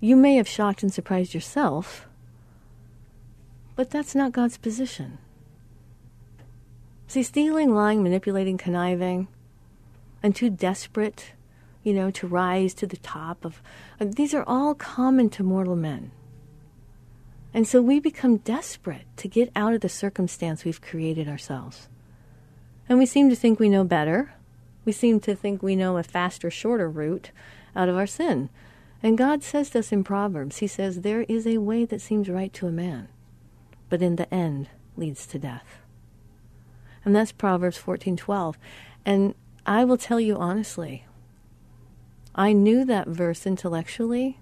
You 0.00 0.16
may 0.16 0.34
have 0.34 0.48
shocked 0.48 0.82
and 0.82 0.92
surprised 0.92 1.34
yourself 1.34 2.08
but 3.76 3.90
that's 3.90 4.14
not 4.14 4.32
God's 4.32 4.56
position. 4.56 5.18
See, 7.06 7.22
stealing, 7.22 7.74
lying, 7.74 8.02
manipulating, 8.02 8.56
conniving, 8.56 9.28
and 10.22 10.34
too 10.34 10.50
desperate, 10.50 11.32
you 11.82 11.92
know, 11.92 12.10
to 12.12 12.26
rise 12.26 12.74
to 12.74 12.86
the 12.86 12.96
top 12.96 13.44
of, 13.44 13.60
uh, 14.00 14.06
these 14.08 14.34
are 14.34 14.44
all 14.46 14.74
common 14.74 15.28
to 15.30 15.42
mortal 15.42 15.76
men. 15.76 16.10
And 17.52 17.68
so 17.68 17.80
we 17.80 18.00
become 18.00 18.38
desperate 18.38 19.06
to 19.18 19.28
get 19.28 19.52
out 19.54 19.74
of 19.74 19.80
the 19.80 19.88
circumstance 19.88 20.64
we've 20.64 20.80
created 20.80 21.28
ourselves. 21.28 21.88
And 22.88 22.98
we 22.98 23.06
seem 23.06 23.30
to 23.30 23.36
think 23.36 23.58
we 23.58 23.68
know 23.68 23.84
better. 23.84 24.34
We 24.84 24.92
seem 24.92 25.20
to 25.20 25.36
think 25.36 25.62
we 25.62 25.76
know 25.76 25.96
a 25.96 26.02
faster, 26.02 26.50
shorter 26.50 26.90
route 26.90 27.30
out 27.76 27.88
of 27.88 27.96
our 27.96 28.06
sin. 28.06 28.50
And 29.02 29.18
God 29.18 29.42
says 29.42 29.70
to 29.70 29.80
us 29.80 29.92
in 29.92 30.04
Proverbs, 30.04 30.58
He 30.58 30.66
says, 30.66 31.00
There 31.00 31.22
is 31.22 31.46
a 31.46 31.58
way 31.58 31.84
that 31.84 32.00
seems 32.00 32.28
right 32.28 32.52
to 32.54 32.66
a 32.66 32.72
man 32.72 33.08
but 33.94 34.02
in 34.02 34.16
the 34.16 34.34
end 34.34 34.68
leads 34.96 35.24
to 35.24 35.38
death. 35.38 35.78
And 37.04 37.14
that's 37.14 37.30
Proverbs 37.30 37.78
14:12. 37.78 38.58
And 39.06 39.36
I 39.66 39.84
will 39.84 39.96
tell 39.96 40.18
you 40.18 40.36
honestly, 40.36 41.04
I 42.34 42.52
knew 42.52 42.84
that 42.86 43.06
verse 43.06 43.46
intellectually, 43.46 44.40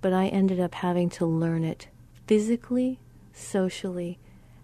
but 0.00 0.12
I 0.12 0.26
ended 0.26 0.58
up 0.58 0.74
having 0.74 1.08
to 1.10 1.24
learn 1.24 1.62
it 1.62 1.86
physically, 2.26 2.98
socially, 3.32 4.18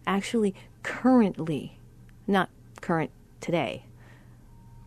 actually 0.09 0.57
currently, 0.83 1.78
not 2.26 2.50
current 2.80 3.12
today, 3.40 3.85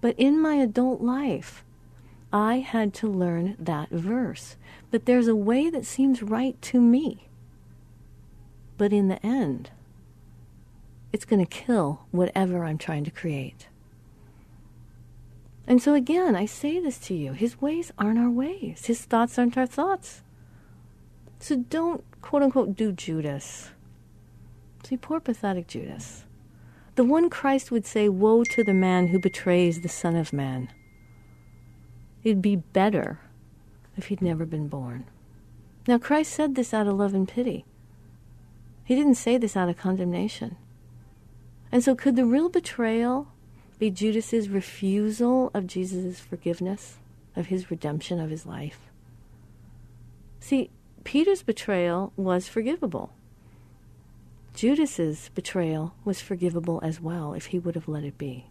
but 0.02 0.16
in 0.18 0.38
my 0.38 0.56
adult 0.56 1.00
life. 1.00 1.64
I 2.34 2.60
had 2.60 2.94
to 2.96 3.08
learn 3.08 3.56
that 3.58 3.90
verse. 3.90 4.58
But 4.92 5.06
there's 5.06 5.30
a 5.30 5.36
way 5.36 5.70
that 5.70 5.86
seems 5.86 6.22
right 6.22 6.62
to 6.64 6.82
me. 6.82 7.27
But 8.78 8.94
in 8.94 9.08
the 9.08 9.26
end, 9.26 9.72
it's 11.12 11.26
going 11.26 11.44
to 11.44 11.50
kill 11.50 12.06
whatever 12.12 12.64
I'm 12.64 12.78
trying 12.78 13.04
to 13.06 13.12
create. 13.12 13.68
And 15.66 15.82
so 15.82 15.94
again, 15.94 16.36
I 16.36 16.46
say 16.46 16.80
this 16.80 16.98
to 17.00 17.14
you 17.14 17.34
His 17.34 17.62
ways 17.62 17.92
aren't 17.98 18.20
our 18.20 18.30
ways, 18.30 18.86
His 18.86 19.04
thoughts 19.04 19.38
aren't 19.38 19.58
our 19.58 19.66
thoughts. 19.66 20.22
So 21.40 21.56
don't, 21.56 22.04
quote 22.22 22.44
unquote, 22.44 22.76
do 22.76 22.92
Judas. 22.92 23.70
See, 24.84 24.98
poor 24.98 25.20
pathetic 25.20 25.68
Judas. 25.68 26.24
The 26.96 27.04
one 27.04 27.30
Christ 27.30 27.70
would 27.70 27.86
say, 27.86 28.10
Woe 28.10 28.44
to 28.46 28.64
the 28.64 28.74
man 28.74 29.08
who 29.08 29.20
betrays 29.20 29.82
the 29.82 29.90
Son 29.90 30.16
of 30.16 30.34
Man. 30.34 30.70
It'd 32.24 32.42
be 32.42 32.56
better 32.56 33.20
if 33.96 34.08
he'd 34.08 34.22
never 34.22 34.46
been 34.46 34.68
born. 34.68 35.06
Now, 35.88 36.00
Christ 36.00 36.34
said 36.34 36.56
this 36.56 36.74
out 36.74 36.88
of 36.88 36.96
love 36.96 37.14
and 37.14 37.28
pity. 37.28 37.66
He 38.88 38.96
didn't 38.96 39.16
say 39.16 39.38
this 39.38 39.58
out 39.58 39.68
of 39.68 39.76
condemnation. 39.76 40.56
And 41.74 41.84
so, 41.84 41.94
could 41.94 42.16
the 42.16 42.24
real 42.24 42.48
betrayal 42.48 43.28
be 43.80 43.92
Judas's 43.92 44.48
refusal 44.48 45.52
of 45.54 45.68
Jesus' 45.68 46.22
forgiveness, 46.22 46.96
of 47.36 47.48
his 47.48 47.70
redemption 47.70 48.18
of 48.18 48.30
his 48.30 48.46
life? 48.46 48.80
See, 50.40 50.70
Peter's 51.04 51.44
betrayal 51.44 52.14
was 52.16 52.48
forgivable. 52.48 53.12
Judas's 54.54 55.32
betrayal 55.36 55.94
was 56.06 56.22
forgivable 56.22 56.80
as 56.82 57.02
well 57.02 57.34
if 57.34 57.48
he 57.48 57.60
would 57.60 57.76
have 57.76 57.90
let 57.90 58.06
it 58.06 58.18
be. 58.18 58.46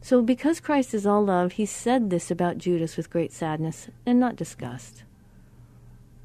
So, 0.00 0.22
because 0.22 0.60
Christ 0.60 0.94
is 0.94 1.06
all 1.06 1.26
love, 1.26 1.52
he 1.52 1.66
said 1.66 2.08
this 2.08 2.30
about 2.30 2.56
Judas 2.56 2.96
with 2.96 3.10
great 3.10 3.34
sadness 3.34 3.90
and 4.06 4.18
not 4.18 4.34
disgust. 4.34 5.04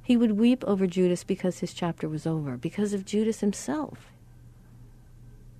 He 0.05 0.15
would 0.15 0.33
weep 0.33 0.63
over 0.67 0.85
Judas 0.85 1.23
because 1.23 1.59
his 1.59 1.73
chapter 1.73 2.07
was 2.07 2.27
over, 2.27 2.57
because 2.57 2.93
of 2.93 3.05
Judas 3.05 3.39
himself. 3.39 4.11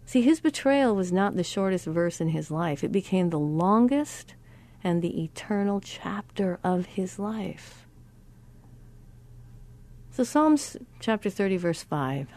See, 0.06 0.22
his 0.22 0.40
betrayal 0.40 0.96
was 0.96 1.12
not 1.12 1.36
the 1.36 1.44
shortest 1.44 1.88
verse 1.88 2.22
in 2.22 2.30
his 2.30 2.52
life, 2.52 2.84
it 2.84 2.92
became 2.92 3.32
the 3.32 3.40
longest 3.40 4.36
and 4.84 5.02
the 5.02 5.24
eternal 5.24 5.82
chapter 5.82 6.60
of 6.64 6.86
his 6.86 7.18
life. 7.18 7.88
So, 10.12 10.24
Psalms 10.24 10.78
chapter 11.00 11.32
30, 11.32 11.58
verse 11.58 11.82
5 11.82 12.28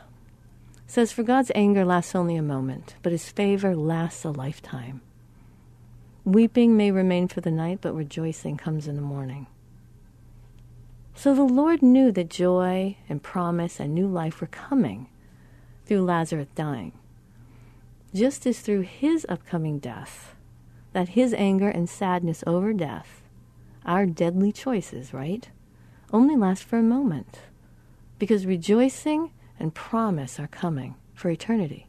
says, 0.86 1.12
For 1.12 1.22
God's 1.22 1.52
anger 1.54 1.84
lasts 1.84 2.14
only 2.14 2.36
a 2.36 2.42
moment, 2.42 2.94
but 3.02 3.12
his 3.12 3.28
favor 3.28 3.76
lasts 3.76 4.24
a 4.24 4.30
lifetime. 4.30 5.02
Weeping 6.24 6.74
may 6.74 6.90
remain 6.90 7.28
for 7.28 7.42
the 7.42 7.50
night, 7.50 7.80
but 7.82 7.92
rejoicing 7.92 8.56
comes 8.56 8.88
in 8.88 8.96
the 8.96 9.02
morning. 9.02 9.46
So 11.18 11.34
the 11.34 11.42
Lord 11.42 11.82
knew 11.82 12.12
that 12.12 12.30
joy 12.30 12.96
and 13.08 13.20
promise 13.20 13.80
and 13.80 13.92
new 13.92 14.06
life 14.06 14.40
were 14.40 14.46
coming 14.46 15.08
through 15.84 16.02
Lazarus 16.02 16.46
dying, 16.54 16.92
just 18.14 18.46
as 18.46 18.60
through 18.60 18.82
his 18.82 19.26
upcoming 19.28 19.80
death, 19.80 20.36
that 20.92 21.08
his 21.10 21.34
anger 21.34 21.70
and 21.70 21.90
sadness 21.90 22.44
over 22.46 22.72
death, 22.72 23.20
our 23.84 24.06
deadly 24.06 24.52
choices, 24.52 25.12
right, 25.12 25.50
only 26.12 26.36
last 26.36 26.62
for 26.62 26.78
a 26.78 26.84
moment, 26.84 27.40
because 28.20 28.46
rejoicing 28.46 29.32
and 29.58 29.74
promise 29.74 30.38
are 30.38 30.46
coming 30.46 30.94
for 31.14 31.30
eternity. 31.30 31.88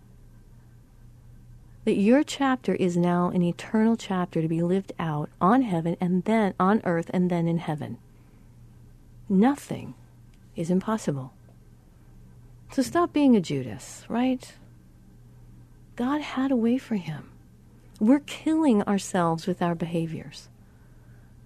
That 1.85 1.97
your 1.97 2.23
chapter 2.23 2.73
is 2.73 2.97
now 2.97 3.29
an 3.29 3.43
eternal 3.43 3.95
chapter 3.95 4.41
to 4.41 4.47
be 4.47 4.63
lived 4.63 4.91
out 4.97 5.29
on 5.39 5.61
heaven 5.61 5.97
and 6.01 6.23
then 6.23 6.55
on 6.59 6.81
earth 6.83 7.11
and 7.13 7.29
then 7.29 7.47
in 7.47 7.59
heaven 7.59 7.99
nothing 9.29 9.93
is 10.55 10.69
impossible. 10.69 11.33
So 12.71 12.81
stop 12.81 13.13
being 13.13 13.35
a 13.35 13.41
Judas, 13.41 14.05
right? 14.09 14.53
God 15.95 16.21
had 16.21 16.51
a 16.51 16.55
way 16.55 16.77
for 16.77 16.95
him. 16.95 17.29
We're 17.99 18.19
killing 18.19 18.83
ourselves 18.83 19.47
with 19.47 19.61
our 19.61 19.75
behaviors. 19.75 20.49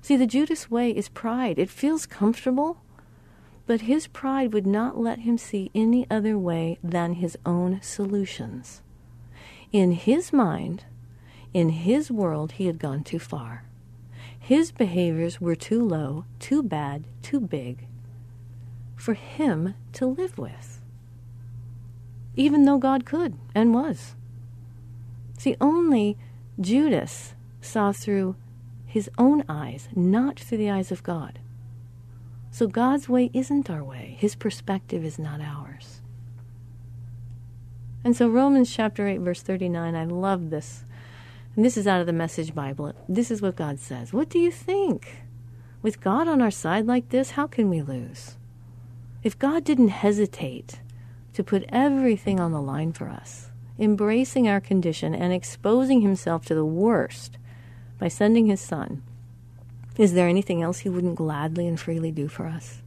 See, 0.02 0.18
the 0.18 0.28
Judas 0.28 0.70
way 0.70 0.92
is 0.92 1.10
pride. 1.10 1.58
It 1.58 1.70
feels 1.70 2.06
comfortable, 2.06 2.82
but 3.66 3.82
his 3.82 4.08
pride 4.08 4.54
would 4.54 4.68
not 4.68 5.00
let 5.00 5.20
him 5.20 5.38
see 5.38 5.72
any 5.74 6.06
other 6.12 6.38
way 6.38 6.78
than 6.84 7.14
his 7.14 7.38
own 7.46 7.82
solutions. 7.82 8.82
In 9.72 9.94
his 9.94 10.34
mind, 10.34 10.84
in 11.54 11.70
his 11.70 12.12
world, 12.12 12.54
he 12.54 12.68
had 12.68 12.80
gone 12.80 13.04
too 13.04 13.20
far. 13.20 13.64
His 14.44 14.74
behaviors 14.74 15.40
were 15.40 15.56
too 15.56 15.82
low, 15.82 16.26
too 16.38 16.62
bad, 16.62 17.06
too 17.22 17.40
big 17.40 17.88
for 18.94 19.14
him 19.14 19.74
to 19.94 20.06
live 20.06 20.38
with, 20.38 20.82
even 22.36 22.66
though 22.66 22.78
God 22.78 23.06
could 23.06 23.36
and 23.56 23.74
was. 23.74 24.16
See, 25.38 25.56
only 25.62 26.18
Judas 26.60 27.36
saw 27.62 27.94
through 27.94 28.36
his 28.86 29.10
own 29.18 29.46
eyes, 29.48 29.88
not 29.96 30.42
through 30.42 30.58
the 30.58 30.70
eyes 30.70 30.92
of 30.92 31.04
God. 31.04 31.40
So 32.52 32.68
God's 32.68 33.08
way 33.08 33.30
isn't 33.34 33.70
our 33.70 33.82
way, 33.84 34.18
his 34.20 34.36
perspective 34.36 35.06
is 35.06 35.18
not 35.18 35.40
ours. 35.40 36.02
And 38.04 38.14
so, 38.14 38.28
Romans 38.28 38.76
chapter 38.76 39.08
8, 39.08 39.22
verse 39.22 39.42
39, 39.42 39.96
I 39.96 40.04
love 40.04 40.50
this. 40.50 40.84
And 41.56 41.64
this 41.64 41.78
is 41.78 41.86
out 41.86 42.00
of 42.00 42.08
the 42.08 42.14
Message 42.14 42.56
Bible. 42.56 42.94
This 43.08 43.30
is 43.30 43.42
what 43.42 43.56
God 43.56 43.80
says. 43.80 44.12
What 44.12 44.30
do 44.30 44.40
you 44.40 44.52
think? 44.52 45.24
With 45.84 46.02
God 46.02 46.28
on 46.28 46.42
our 46.42 46.50
side 46.50 46.88
like 46.88 47.10
this, 47.10 47.32
how 47.32 47.46
can 47.46 47.70
we 47.70 47.82
lose? 47.82 48.38
If 49.22 49.38
God 49.38 49.64
didn't 49.64 49.90
hesitate 49.90 50.80
to 51.34 51.44
put 51.44 51.66
everything 51.70 52.40
on 52.40 52.52
the 52.52 52.62
line 52.62 52.92
for 52.92 53.08
us, 53.08 53.52
embracing 53.78 54.48
our 54.48 54.60
condition 54.60 55.14
and 55.14 55.32
exposing 55.32 56.02
himself 56.02 56.46
to 56.46 56.56
the 56.56 56.66
worst 56.66 57.38
by 58.00 58.08
sending 58.08 58.48
his 58.48 58.62
son, 58.62 59.04
is 59.98 60.14
there 60.14 60.28
anything 60.28 60.64
else 60.64 60.80
he 60.80 60.90
wouldn't 60.90 61.16
gladly 61.16 61.68
and 61.68 61.80
freely 61.80 62.12
do 62.12 62.28
for 62.28 62.48
us? 62.48 62.82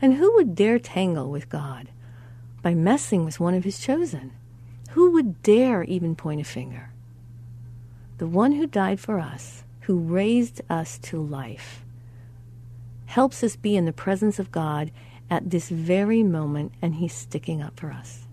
And 0.00 0.14
who 0.14 0.34
would 0.34 0.56
dare 0.56 0.80
tangle 0.80 1.30
with 1.30 1.48
God 1.48 1.90
by 2.60 2.74
messing 2.74 3.24
with 3.24 3.38
one 3.38 3.54
of 3.54 3.62
his 3.62 3.78
chosen? 3.78 4.32
Who 4.90 5.12
would 5.12 5.42
dare 5.42 5.84
even 5.84 6.16
point 6.16 6.40
a 6.40 6.44
finger? 6.44 6.91
The 8.22 8.28
one 8.28 8.52
who 8.52 8.68
died 8.68 9.00
for 9.00 9.18
us, 9.18 9.64
who 9.80 9.98
raised 9.98 10.60
us 10.70 10.96
to 10.98 11.20
life, 11.20 11.84
helps 13.06 13.42
us 13.42 13.56
be 13.56 13.74
in 13.74 13.84
the 13.84 13.92
presence 13.92 14.38
of 14.38 14.52
God 14.52 14.92
at 15.28 15.50
this 15.50 15.68
very 15.68 16.22
moment, 16.22 16.70
and 16.80 16.94
he's 16.94 17.12
sticking 17.12 17.60
up 17.60 17.80
for 17.80 17.90
us. 17.90 18.28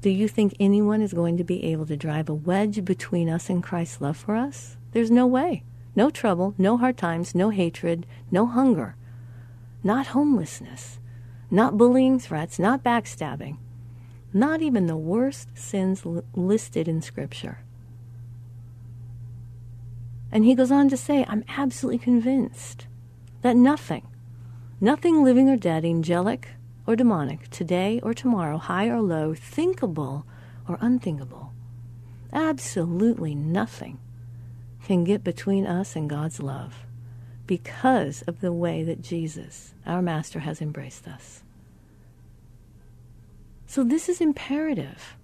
Do 0.00 0.10
you 0.10 0.26
think 0.26 0.56
anyone 0.58 1.00
is 1.00 1.12
going 1.12 1.36
to 1.36 1.44
be 1.44 1.62
able 1.62 1.86
to 1.86 1.96
drive 1.96 2.28
a 2.28 2.34
wedge 2.34 2.84
between 2.84 3.28
us 3.28 3.48
and 3.48 3.62
Christ's 3.62 4.00
love 4.00 4.16
for 4.16 4.34
us? 4.34 4.76
There's 4.90 5.12
no 5.12 5.28
way. 5.28 5.62
No 5.94 6.10
trouble, 6.10 6.56
no 6.58 6.76
hard 6.76 6.96
times, 6.96 7.36
no 7.36 7.50
hatred, 7.50 8.04
no 8.32 8.46
hunger, 8.46 8.96
not 9.84 10.08
homelessness, 10.08 10.98
not 11.52 11.78
bullying 11.78 12.18
threats, 12.18 12.58
not 12.58 12.82
backstabbing, 12.82 13.58
not 14.32 14.60
even 14.60 14.86
the 14.86 14.96
worst 14.96 15.56
sins 15.56 16.04
listed 16.34 16.88
in 16.88 17.00
Scripture. 17.00 17.60
And 20.32 20.44
he 20.44 20.54
goes 20.54 20.70
on 20.70 20.88
to 20.88 20.96
say, 20.96 21.24
I'm 21.28 21.44
absolutely 21.48 21.98
convinced 21.98 22.86
that 23.42 23.56
nothing, 23.56 24.06
nothing 24.80 25.24
living 25.24 25.48
or 25.48 25.56
dead, 25.56 25.84
angelic 25.84 26.48
or 26.86 26.96
demonic, 26.96 27.48
today 27.50 28.00
or 28.02 28.14
tomorrow, 28.14 28.58
high 28.58 28.88
or 28.88 29.00
low, 29.00 29.34
thinkable 29.34 30.26
or 30.68 30.78
unthinkable, 30.80 31.52
absolutely 32.32 33.34
nothing 33.34 33.98
can 34.84 35.04
get 35.04 35.24
between 35.24 35.66
us 35.66 35.96
and 35.96 36.08
God's 36.08 36.40
love 36.40 36.86
because 37.46 38.22
of 38.22 38.40
the 38.40 38.52
way 38.52 38.84
that 38.84 39.02
Jesus, 39.02 39.74
our 39.84 40.00
Master, 40.00 40.40
has 40.40 40.60
embraced 40.60 41.08
us. 41.08 41.42
So, 43.66 43.84
this 43.84 44.08
is 44.08 44.20
imperative 44.20 45.16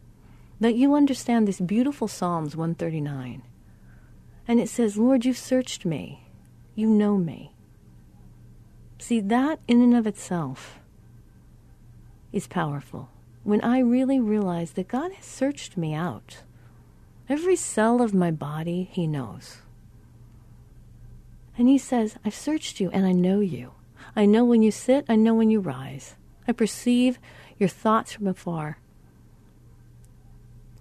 that 0.60 0.74
you 0.74 0.94
understand 0.94 1.46
this 1.46 1.60
beautiful 1.60 2.08
Psalms 2.08 2.56
139. 2.56 3.42
And 4.48 4.60
it 4.60 4.68
says, 4.68 4.96
Lord, 4.96 5.24
you've 5.24 5.38
searched 5.38 5.84
me, 5.84 6.28
you 6.74 6.88
know 6.88 7.16
me. 7.16 7.52
See, 8.98 9.20
that 9.20 9.60
in 9.66 9.82
and 9.82 9.94
of 9.96 10.06
itself 10.06 10.78
is 12.32 12.46
powerful. 12.46 13.10
When 13.44 13.60
I 13.60 13.78
really 13.78 14.18
realize 14.20 14.72
that 14.72 14.88
God 14.88 15.12
has 15.12 15.24
searched 15.24 15.76
me 15.76 15.94
out, 15.94 16.42
every 17.28 17.56
cell 17.56 18.00
of 18.00 18.14
my 18.14 18.30
body, 18.30 18.88
He 18.90 19.06
knows. 19.06 19.58
And 21.58 21.68
He 21.68 21.78
says, 21.78 22.16
I've 22.24 22.34
searched 22.34 22.80
you 22.80 22.90
and 22.90 23.06
I 23.06 23.12
know 23.12 23.40
you. 23.40 23.72
I 24.14 24.26
know 24.26 24.44
when 24.44 24.62
you 24.62 24.70
sit, 24.70 25.04
I 25.08 25.16
know 25.16 25.34
when 25.34 25.50
you 25.50 25.60
rise. 25.60 26.16
I 26.48 26.52
perceive 26.52 27.18
your 27.58 27.68
thoughts 27.68 28.12
from 28.12 28.26
afar. 28.26 28.78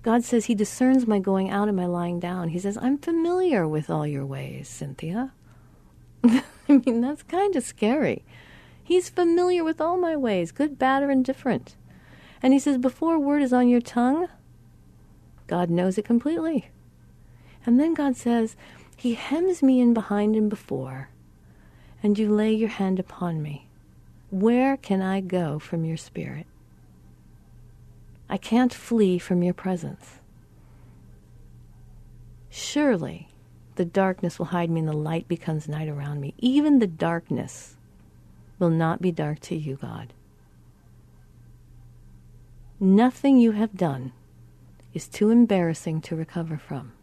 God 0.05 0.23
says 0.23 0.45
He 0.45 0.53
discerns 0.53 1.07
my 1.07 1.17
going 1.17 1.49
out 1.49 1.67
and 1.67 1.75
my 1.75 1.87
lying 1.87 2.19
down. 2.19 2.49
He 2.49 2.59
says, 2.59 2.77
I'm 2.79 2.99
familiar 2.99 3.67
with 3.67 3.89
all 3.89 4.05
your 4.05 4.23
ways, 4.23 4.69
Cynthia. 4.69 5.33
I 6.23 6.43
mean, 6.67 7.01
that's 7.01 7.23
kind 7.23 7.55
of 7.55 7.63
scary. 7.63 8.23
He's 8.83 9.09
familiar 9.09 9.63
with 9.63 9.81
all 9.81 9.97
my 9.97 10.15
ways, 10.15 10.51
good, 10.51 10.77
bad, 10.77 11.01
or 11.01 11.09
indifferent. 11.09 11.75
And 12.43 12.53
he 12.53 12.59
says, 12.59 12.77
before 12.77 13.15
a 13.15 13.19
word 13.19 13.41
is 13.41 13.51
on 13.51 13.67
your 13.67 13.81
tongue, 13.81 14.27
God 15.47 15.71
knows 15.71 15.97
it 15.97 16.05
completely. 16.05 16.69
And 17.65 17.79
then 17.79 17.95
God 17.95 18.15
says, 18.15 18.55
He 18.95 19.15
hems 19.15 19.63
me 19.63 19.81
in 19.81 19.95
behind 19.95 20.35
and 20.35 20.51
before, 20.51 21.09
and 22.03 22.19
you 22.19 22.31
lay 22.31 22.53
your 22.53 22.69
hand 22.69 22.99
upon 22.99 23.41
me. 23.41 23.69
Where 24.29 24.77
can 24.77 25.01
I 25.01 25.21
go 25.21 25.57
from 25.57 25.83
your 25.83 25.97
spirit? 25.97 26.45
I 28.29 28.37
can't 28.37 28.73
flee 28.73 29.19
from 29.19 29.43
your 29.43 29.53
presence. 29.53 30.19
Surely 32.49 33.29
the 33.75 33.85
darkness 33.85 34.39
will 34.39 34.47
hide 34.47 34.69
me 34.69 34.79
and 34.79 34.89
the 34.89 34.93
light 34.93 35.27
becomes 35.27 35.67
night 35.67 35.89
around 35.89 36.21
me. 36.21 36.33
Even 36.37 36.79
the 36.79 36.87
darkness 36.87 37.75
will 38.57 38.69
not 38.69 39.01
be 39.01 39.11
dark 39.11 39.39
to 39.41 39.55
you, 39.55 39.75
God. 39.75 40.13
Nothing 42.79 43.37
you 43.37 43.51
have 43.51 43.75
done 43.75 44.13
is 44.93 45.07
too 45.07 45.29
embarrassing 45.29 46.01
to 46.01 46.15
recover 46.15 46.57
from. 46.57 46.93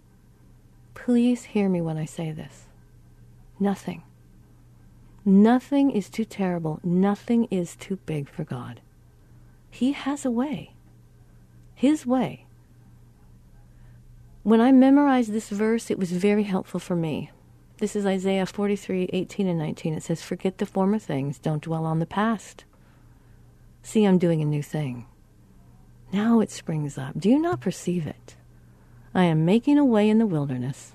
Please 0.95 1.45
hear 1.45 1.69
me 1.69 1.81
when 1.81 1.97
I 1.97 2.05
say 2.05 2.33
this. 2.33 2.67
Nothing. 3.61 4.03
Nothing 5.25 5.91
is 5.91 6.11
too 6.11 6.25
terrible. 6.25 6.81
Nothing 6.83 7.47
is 7.51 7.77
too 7.77 7.97
big 8.07 8.29
for 8.29 8.45
God. 8.45 8.81
He 9.71 9.93
has 9.93 10.25
a 10.25 10.31
way. 10.31 10.73
His 11.83 12.07
way. 12.07 12.47
When 14.45 14.61
I 14.61 14.71
memorized 14.71 15.33
this 15.33 15.49
verse, 15.49 15.91
it 15.91 15.99
was 15.99 16.13
very 16.13 16.45
helpful 16.45 16.79
for 16.79 16.95
me. 16.95 17.33
This 17.79 17.97
is 17.97 18.07
Isaiah 18.07 18.47
43, 18.47 19.11
18 19.13 19.49
and 19.49 19.59
19. 19.59 19.95
It 19.95 20.05
says, 20.05 20.23
Forget 20.23 20.59
the 20.59 20.65
former 20.65 21.01
things, 21.01 21.41
don't 21.41 21.61
dwell 21.61 21.85
on 21.85 21.99
the 21.99 22.07
past. 22.07 22.65
See, 23.83 24.05
I'm 24.05 24.19
doing 24.19 24.41
a 24.41 24.45
new 24.45 24.63
thing. 24.63 25.07
Now 26.13 26.39
it 26.39 26.53
springs 26.53 26.97
up. 26.97 27.19
Do 27.19 27.29
you 27.29 27.41
not 27.41 27.61
perceive 27.61 28.07
it? 28.07 28.37
I 29.13 29.25
am 29.25 29.45
making 29.45 29.77
a 29.77 29.85
way 29.85 30.09
in 30.09 30.19
the 30.19 30.25
wilderness 30.25 30.93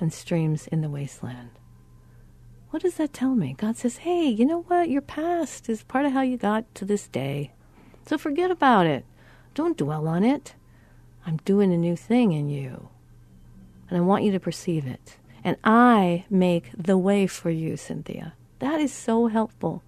and 0.00 0.12
streams 0.12 0.66
in 0.66 0.80
the 0.80 0.90
wasteland. 0.90 1.50
What 2.70 2.82
does 2.82 2.96
that 2.96 3.12
tell 3.12 3.36
me? 3.36 3.54
God 3.56 3.76
says, 3.76 3.98
Hey, 3.98 4.26
you 4.26 4.44
know 4.44 4.62
what? 4.62 4.90
Your 4.90 5.00
past 5.00 5.68
is 5.68 5.84
part 5.84 6.06
of 6.06 6.12
how 6.12 6.22
you 6.22 6.36
got 6.36 6.74
to 6.74 6.84
this 6.84 7.06
day. 7.06 7.52
So 8.04 8.18
forget 8.18 8.50
about 8.50 8.86
it. 8.86 9.04
Don't 9.54 9.78
dwell 9.78 10.08
on 10.08 10.24
it. 10.24 10.54
I'm 11.26 11.38
doing 11.38 11.72
a 11.72 11.78
new 11.78 11.96
thing 11.96 12.32
in 12.32 12.50
you. 12.50 12.88
And 13.88 13.96
I 13.98 14.00
want 14.00 14.24
you 14.24 14.32
to 14.32 14.40
perceive 14.40 14.86
it. 14.86 15.16
And 15.42 15.56
I 15.62 16.24
make 16.28 16.70
the 16.76 16.98
way 16.98 17.26
for 17.26 17.50
you, 17.50 17.76
Cynthia. 17.76 18.34
That 18.58 18.80
is 18.80 18.92
so 18.92 19.28
helpful. 19.28 19.82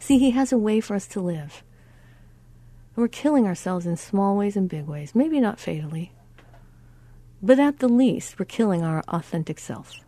See, 0.00 0.18
He 0.18 0.32
has 0.32 0.52
a 0.52 0.58
way 0.58 0.80
for 0.80 0.94
us 0.94 1.06
to 1.08 1.20
live. 1.20 1.62
We're 2.96 3.08
killing 3.08 3.46
ourselves 3.46 3.86
in 3.86 3.96
small 3.96 4.36
ways 4.36 4.56
and 4.56 4.68
big 4.68 4.86
ways, 4.86 5.14
maybe 5.14 5.40
not 5.40 5.58
fatally. 5.58 6.12
But 7.42 7.58
at 7.58 7.78
the 7.78 7.88
least, 7.88 8.38
we're 8.38 8.44
killing 8.44 8.82
our 8.82 9.02
authentic 9.08 9.58
self. 9.58 10.00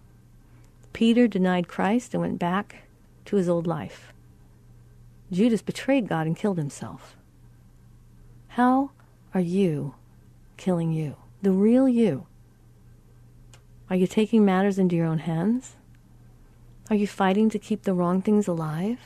Peter 0.92 1.26
denied 1.26 1.68
Christ 1.68 2.14
and 2.14 2.22
went 2.22 2.38
back 2.38 2.84
to 3.26 3.36
his 3.36 3.48
old 3.48 3.66
life. 3.66 4.12
Judas 5.30 5.62
betrayed 5.62 6.08
God 6.08 6.26
and 6.26 6.36
killed 6.36 6.58
himself. 6.58 7.16
How 8.56 8.92
are 9.34 9.40
you 9.42 9.96
killing 10.56 10.90
you? 10.90 11.16
The 11.42 11.50
real 11.50 11.86
you. 11.86 12.26
Are 13.90 13.96
you 13.96 14.06
taking 14.06 14.46
matters 14.46 14.78
into 14.78 14.96
your 14.96 15.04
own 15.04 15.18
hands? 15.18 15.76
Are 16.88 16.96
you 16.96 17.06
fighting 17.06 17.50
to 17.50 17.58
keep 17.58 17.82
the 17.82 17.92
wrong 17.92 18.22
things 18.22 18.48
alive? 18.48 18.98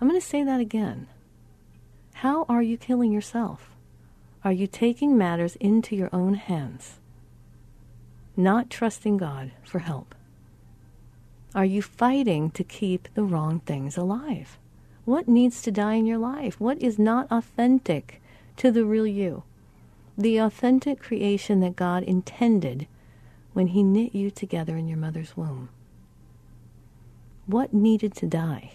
I'm 0.00 0.08
going 0.08 0.18
to 0.18 0.26
say 0.26 0.42
that 0.42 0.60
again. 0.60 1.08
How 2.14 2.46
are 2.48 2.62
you 2.62 2.78
killing 2.78 3.12
yourself? 3.12 3.76
Are 4.42 4.52
you 4.52 4.66
taking 4.66 5.18
matters 5.18 5.54
into 5.56 5.94
your 5.94 6.08
own 6.10 6.36
hands? 6.36 6.94
Not 8.34 8.70
trusting 8.70 9.18
God 9.18 9.50
for 9.62 9.80
help? 9.80 10.14
Are 11.54 11.66
you 11.66 11.82
fighting 11.82 12.50
to 12.52 12.64
keep 12.64 13.08
the 13.12 13.24
wrong 13.24 13.60
things 13.60 13.98
alive? 13.98 14.56
What 15.04 15.28
needs 15.28 15.60
to 15.62 15.70
die 15.70 15.94
in 15.94 16.06
your 16.06 16.18
life? 16.18 16.60
What 16.60 16.80
is 16.80 16.98
not 16.98 17.30
authentic 17.30 18.22
to 18.56 18.70
the 18.70 18.84
real 18.84 19.06
you? 19.06 19.42
The 20.16 20.38
authentic 20.38 21.00
creation 21.00 21.60
that 21.60 21.76
God 21.76 22.02
intended 22.04 22.86
when 23.52 23.68
He 23.68 23.82
knit 23.82 24.14
you 24.14 24.30
together 24.30 24.76
in 24.76 24.88
your 24.88 24.98
mother's 24.98 25.36
womb. 25.36 25.68
What 27.46 27.74
needed 27.74 28.14
to 28.16 28.26
die? 28.26 28.72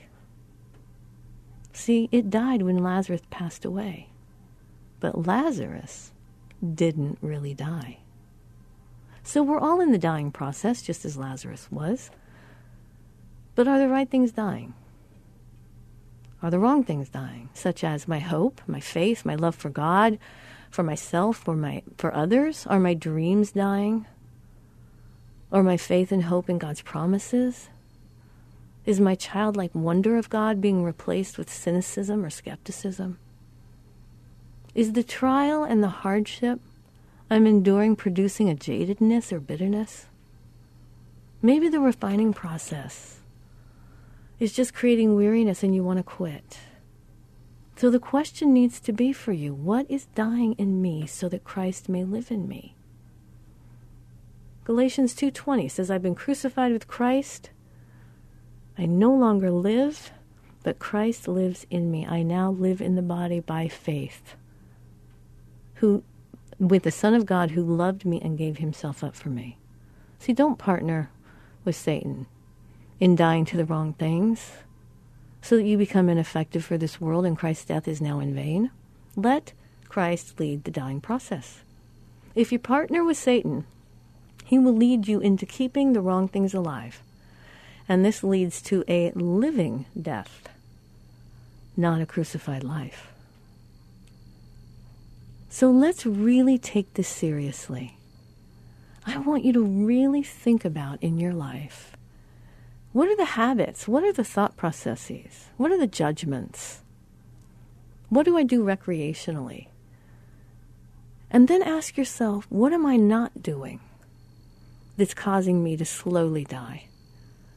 See, 1.74 2.10
it 2.12 2.30
died 2.30 2.62
when 2.62 2.84
Lazarus 2.84 3.22
passed 3.30 3.66
away. 3.66 4.10
But 5.00 5.26
Lazarus 5.26 6.12
didn't 6.76 7.18
really 7.22 7.54
die. 7.54 8.00
So 9.24 9.42
we're 9.42 9.60
all 9.60 9.80
in 9.80 9.92
the 9.92 9.98
dying 9.98 10.32
process, 10.32 10.82
just 10.82 11.06
as 11.06 11.18
Lazarus 11.18 11.68
was. 11.72 12.12
But 13.56 13.68
are 13.68 13.80
the 13.80 13.88
right 13.88 14.10
things 14.10 14.32
dying? 14.32 14.74
Are 16.42 16.50
the 16.50 16.60
wrong 16.60 16.84
things 16.84 17.10
dying, 17.10 17.50
such 17.54 17.84
as 17.84 18.08
my 18.08 18.20
hope, 18.20 18.62
my 18.66 18.80
faith, 18.80 19.26
my 19.26 19.36
love 19.36 19.56
for 19.56 19.70
God, 19.70 20.18
for 20.72 20.84
myself, 20.84 21.38
for 21.38 21.56
my 21.56 21.84
for 21.98 22.14
others? 22.14 22.66
Are 22.68 22.80
my 22.80 22.94
dreams 22.94 23.52
dying? 23.52 24.06
Or 25.52 25.64
my 25.64 25.76
faith 25.76 26.12
and 26.12 26.24
hope 26.24 26.50
in 26.50 26.58
God's 26.58 26.82
promises? 26.82 27.70
Is 28.86 29.02
my 29.02 29.16
childlike 29.16 29.76
wonder 29.76 30.18
of 30.18 30.30
God 30.30 30.62
being 30.62 30.84
replaced 30.84 31.38
with 31.38 31.52
cynicism 31.52 32.24
or 32.24 32.30
skepticism? 32.30 33.20
Is 34.74 34.94
the 34.94 35.04
trial 35.04 35.64
and 35.64 35.84
the 35.84 35.90
hardship 35.90 36.62
I'm 37.30 37.46
enduring 37.46 37.98
producing 37.98 38.50
a 38.50 38.56
jadedness 38.56 39.34
or 39.34 39.40
bitterness? 39.40 40.06
Maybe 41.42 41.68
the 41.68 41.80
refining 41.82 42.34
process 42.34 43.19
is 44.40 44.54
just 44.54 44.74
creating 44.74 45.16
weariness 45.16 45.64
and 45.64 45.76
you 45.76 45.84
want 45.84 45.98
to 45.98 46.04
quit. 46.04 46.60
So 47.76 47.90
the 47.90 48.00
question 48.00 48.54
needs 48.54 48.80
to 48.82 48.94
be 48.94 49.14
for 49.14 49.32
you 49.32 49.54
what 49.54 49.86
is 49.90 50.08
dying 50.08 50.54
in 50.54 50.82
me 50.82 51.06
so 51.08 51.30
that 51.30 51.44
Christ 51.44 51.88
may 51.90 52.04
live 52.04 52.32
in 52.32 52.48
me? 52.48 52.76
Galatians 54.66 55.16
2:20 55.16 55.70
says 55.70 55.90
I've 55.90 56.02
been 56.02 56.16
crucified 56.16 56.72
with 56.72 56.88
Christ. 56.88 57.52
I 58.78 58.86
no 58.86 59.14
longer 59.14 59.50
live, 59.50 60.12
but 60.64 60.80
Christ 60.80 61.28
lives 61.28 61.66
in 61.70 61.90
me. 61.90 62.06
I 62.06 62.22
now 62.22 62.52
live 62.52 62.82
in 62.82 62.96
the 62.96 63.02
body 63.02 63.40
by 63.40 63.68
faith. 63.68 64.36
Who 65.76 66.04
with 66.60 66.84
the 66.84 66.92
Son 66.92 67.14
of 67.14 67.26
God 67.26 67.52
who 67.52 67.64
loved 67.64 68.06
me 68.06 68.20
and 68.22 68.38
gave 68.38 68.58
himself 68.58 69.04
up 69.04 69.16
for 69.16 69.30
me. 69.30 69.58
See, 70.20 70.34
don't 70.34 70.60
partner 70.60 71.10
with 71.64 71.78
Satan 71.78 72.28
in 73.00 73.16
dying 73.16 73.46
to 73.46 73.58
the 73.58 73.66
wrong 73.66 73.94
things 73.94 74.52
so 75.42 75.56
that 75.56 75.64
you 75.64 75.78
become 75.78 76.10
ineffective 76.10 76.66
for 76.66 76.78
this 76.78 77.00
world 77.00 77.26
and 77.26 77.38
Christ's 77.38 77.66
death 77.66 77.88
is 77.88 78.02
now 78.02 78.20
in 78.20 78.36
vain. 78.36 78.72
Let 79.16 79.54
Christ 79.88 80.40
lead 80.40 80.64
the 80.64 80.72
dying 80.72 81.02
process. 81.02 81.62
If 82.36 82.52
you 82.52 82.60
partner 82.60 83.04
with 83.04 83.18
Satan, 83.18 83.66
he 84.46 84.60
will 84.60 84.74
lead 84.76 85.08
you 85.08 85.20
into 85.20 85.46
keeping 85.46 85.94
the 85.94 86.02
wrong 86.02 86.28
things 86.28 86.54
alive. 86.54 87.02
And 87.88 88.06
this 88.06 88.24
leads 88.24 88.62
to 88.64 88.84
a 88.88 89.12
living 89.12 89.86
death, 90.00 90.50
not 91.76 92.02
a 92.02 92.06
crucified 92.06 92.64
life. 92.64 93.12
So 95.50 95.72
let's 95.72 96.06
really 96.06 96.60
take 96.60 96.94
this 96.94 97.08
seriously. 97.08 97.98
I 99.06 99.18
want 99.18 99.44
you 99.44 99.54
to 99.54 99.64
really 99.64 100.22
think 100.22 100.64
about 100.64 101.02
in 101.02 101.18
your 101.18 101.34
life 101.34 101.96
what 102.92 103.08
are 103.08 103.16
the 103.16 103.26
habits? 103.26 103.88
What 103.88 104.04
are 104.04 104.14
the 104.14 104.24
thought 104.24 104.58
processes? 104.58 105.48
What 105.58 105.72
are 105.72 105.78
the 105.78 105.88
judgments? 105.88 106.82
What 108.10 108.26
do 108.26 108.38
I 108.38 108.44
do 108.44 108.64
recreationally? 108.64 109.68
And 111.30 111.48
then 111.48 111.62
ask 111.62 111.98
yourself, 111.98 112.48
what 112.50 112.74
am 112.74 112.86
I 112.86 112.96
not 112.96 113.44
doing? 113.44 113.80
that's 115.00 115.14
causing 115.14 115.64
me 115.64 115.78
to 115.78 115.86
slowly 115.86 116.44
die 116.44 116.86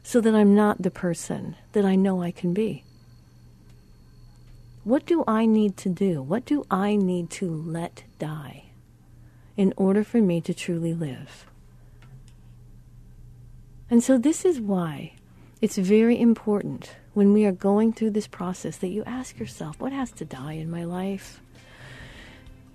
so 0.04 0.20
that 0.20 0.34
I'm 0.34 0.54
not 0.54 0.80
the 0.80 0.90
person 0.90 1.56
that 1.72 1.84
I 1.84 1.96
know 1.96 2.22
I 2.22 2.30
can 2.30 2.54
be? 2.54 2.84
What 4.84 5.04
do 5.06 5.24
I 5.26 5.44
need 5.44 5.76
to 5.78 5.88
do? 5.88 6.22
What 6.22 6.44
do 6.44 6.64
I 6.70 6.96
need 6.96 7.30
to 7.30 7.50
let 7.50 8.04
die 8.18 8.66
in 9.56 9.74
order 9.76 10.02
for 10.02 10.20
me 10.20 10.40
to 10.40 10.54
truly 10.54 10.94
live? 10.94 11.46
And 13.90 14.02
so, 14.02 14.16
this 14.18 14.44
is 14.44 14.58
why 14.58 15.14
it's 15.62 15.78
very 15.78 16.20
important 16.20 16.96
when 17.14 17.32
we 17.32 17.46
are 17.46 17.52
going 17.52 17.92
through 17.92 18.10
this 18.10 18.26
process 18.26 18.76
that 18.78 18.88
you 18.88 19.04
ask 19.04 19.38
yourself, 19.38 19.80
what 19.80 19.92
has 19.92 20.10
to 20.12 20.24
die 20.24 20.54
in 20.54 20.68
my 20.68 20.82
life 20.82 21.40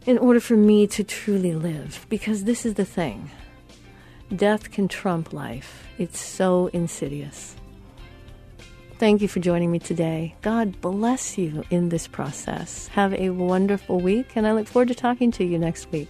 in 0.05 0.17
order 0.17 0.39
for 0.39 0.55
me 0.55 0.87
to 0.87 1.03
truly 1.03 1.53
live? 1.53 2.05
Because 2.07 2.45
this 2.45 2.65
is 2.65 2.75
the 2.75 2.85
thing 2.85 3.29
Death 4.33 4.71
can 4.71 4.87
trump 4.87 5.31
life. 5.31 5.87
It's 5.97 6.19
so 6.19 6.67
insidious. 6.67 7.55
Thank 8.99 9.21
you 9.21 9.27
for 9.27 9.39
joining 9.39 9.71
me 9.71 9.79
today. 9.79 10.35
God 10.41 10.81
bless 10.81 11.37
you 11.37 11.63
in 11.69 11.89
this 11.89 12.07
process. 12.07 12.87
Have 12.87 13.13
a 13.13 13.29
wonderful 13.29 13.99
week, 13.99 14.35
and 14.35 14.47
I 14.47 14.53
look 14.53 14.67
forward 14.67 14.87
to 14.87 14.95
talking 14.95 15.31
to 15.33 15.45
you 15.45 15.59
next 15.59 15.91
week. 15.91 16.09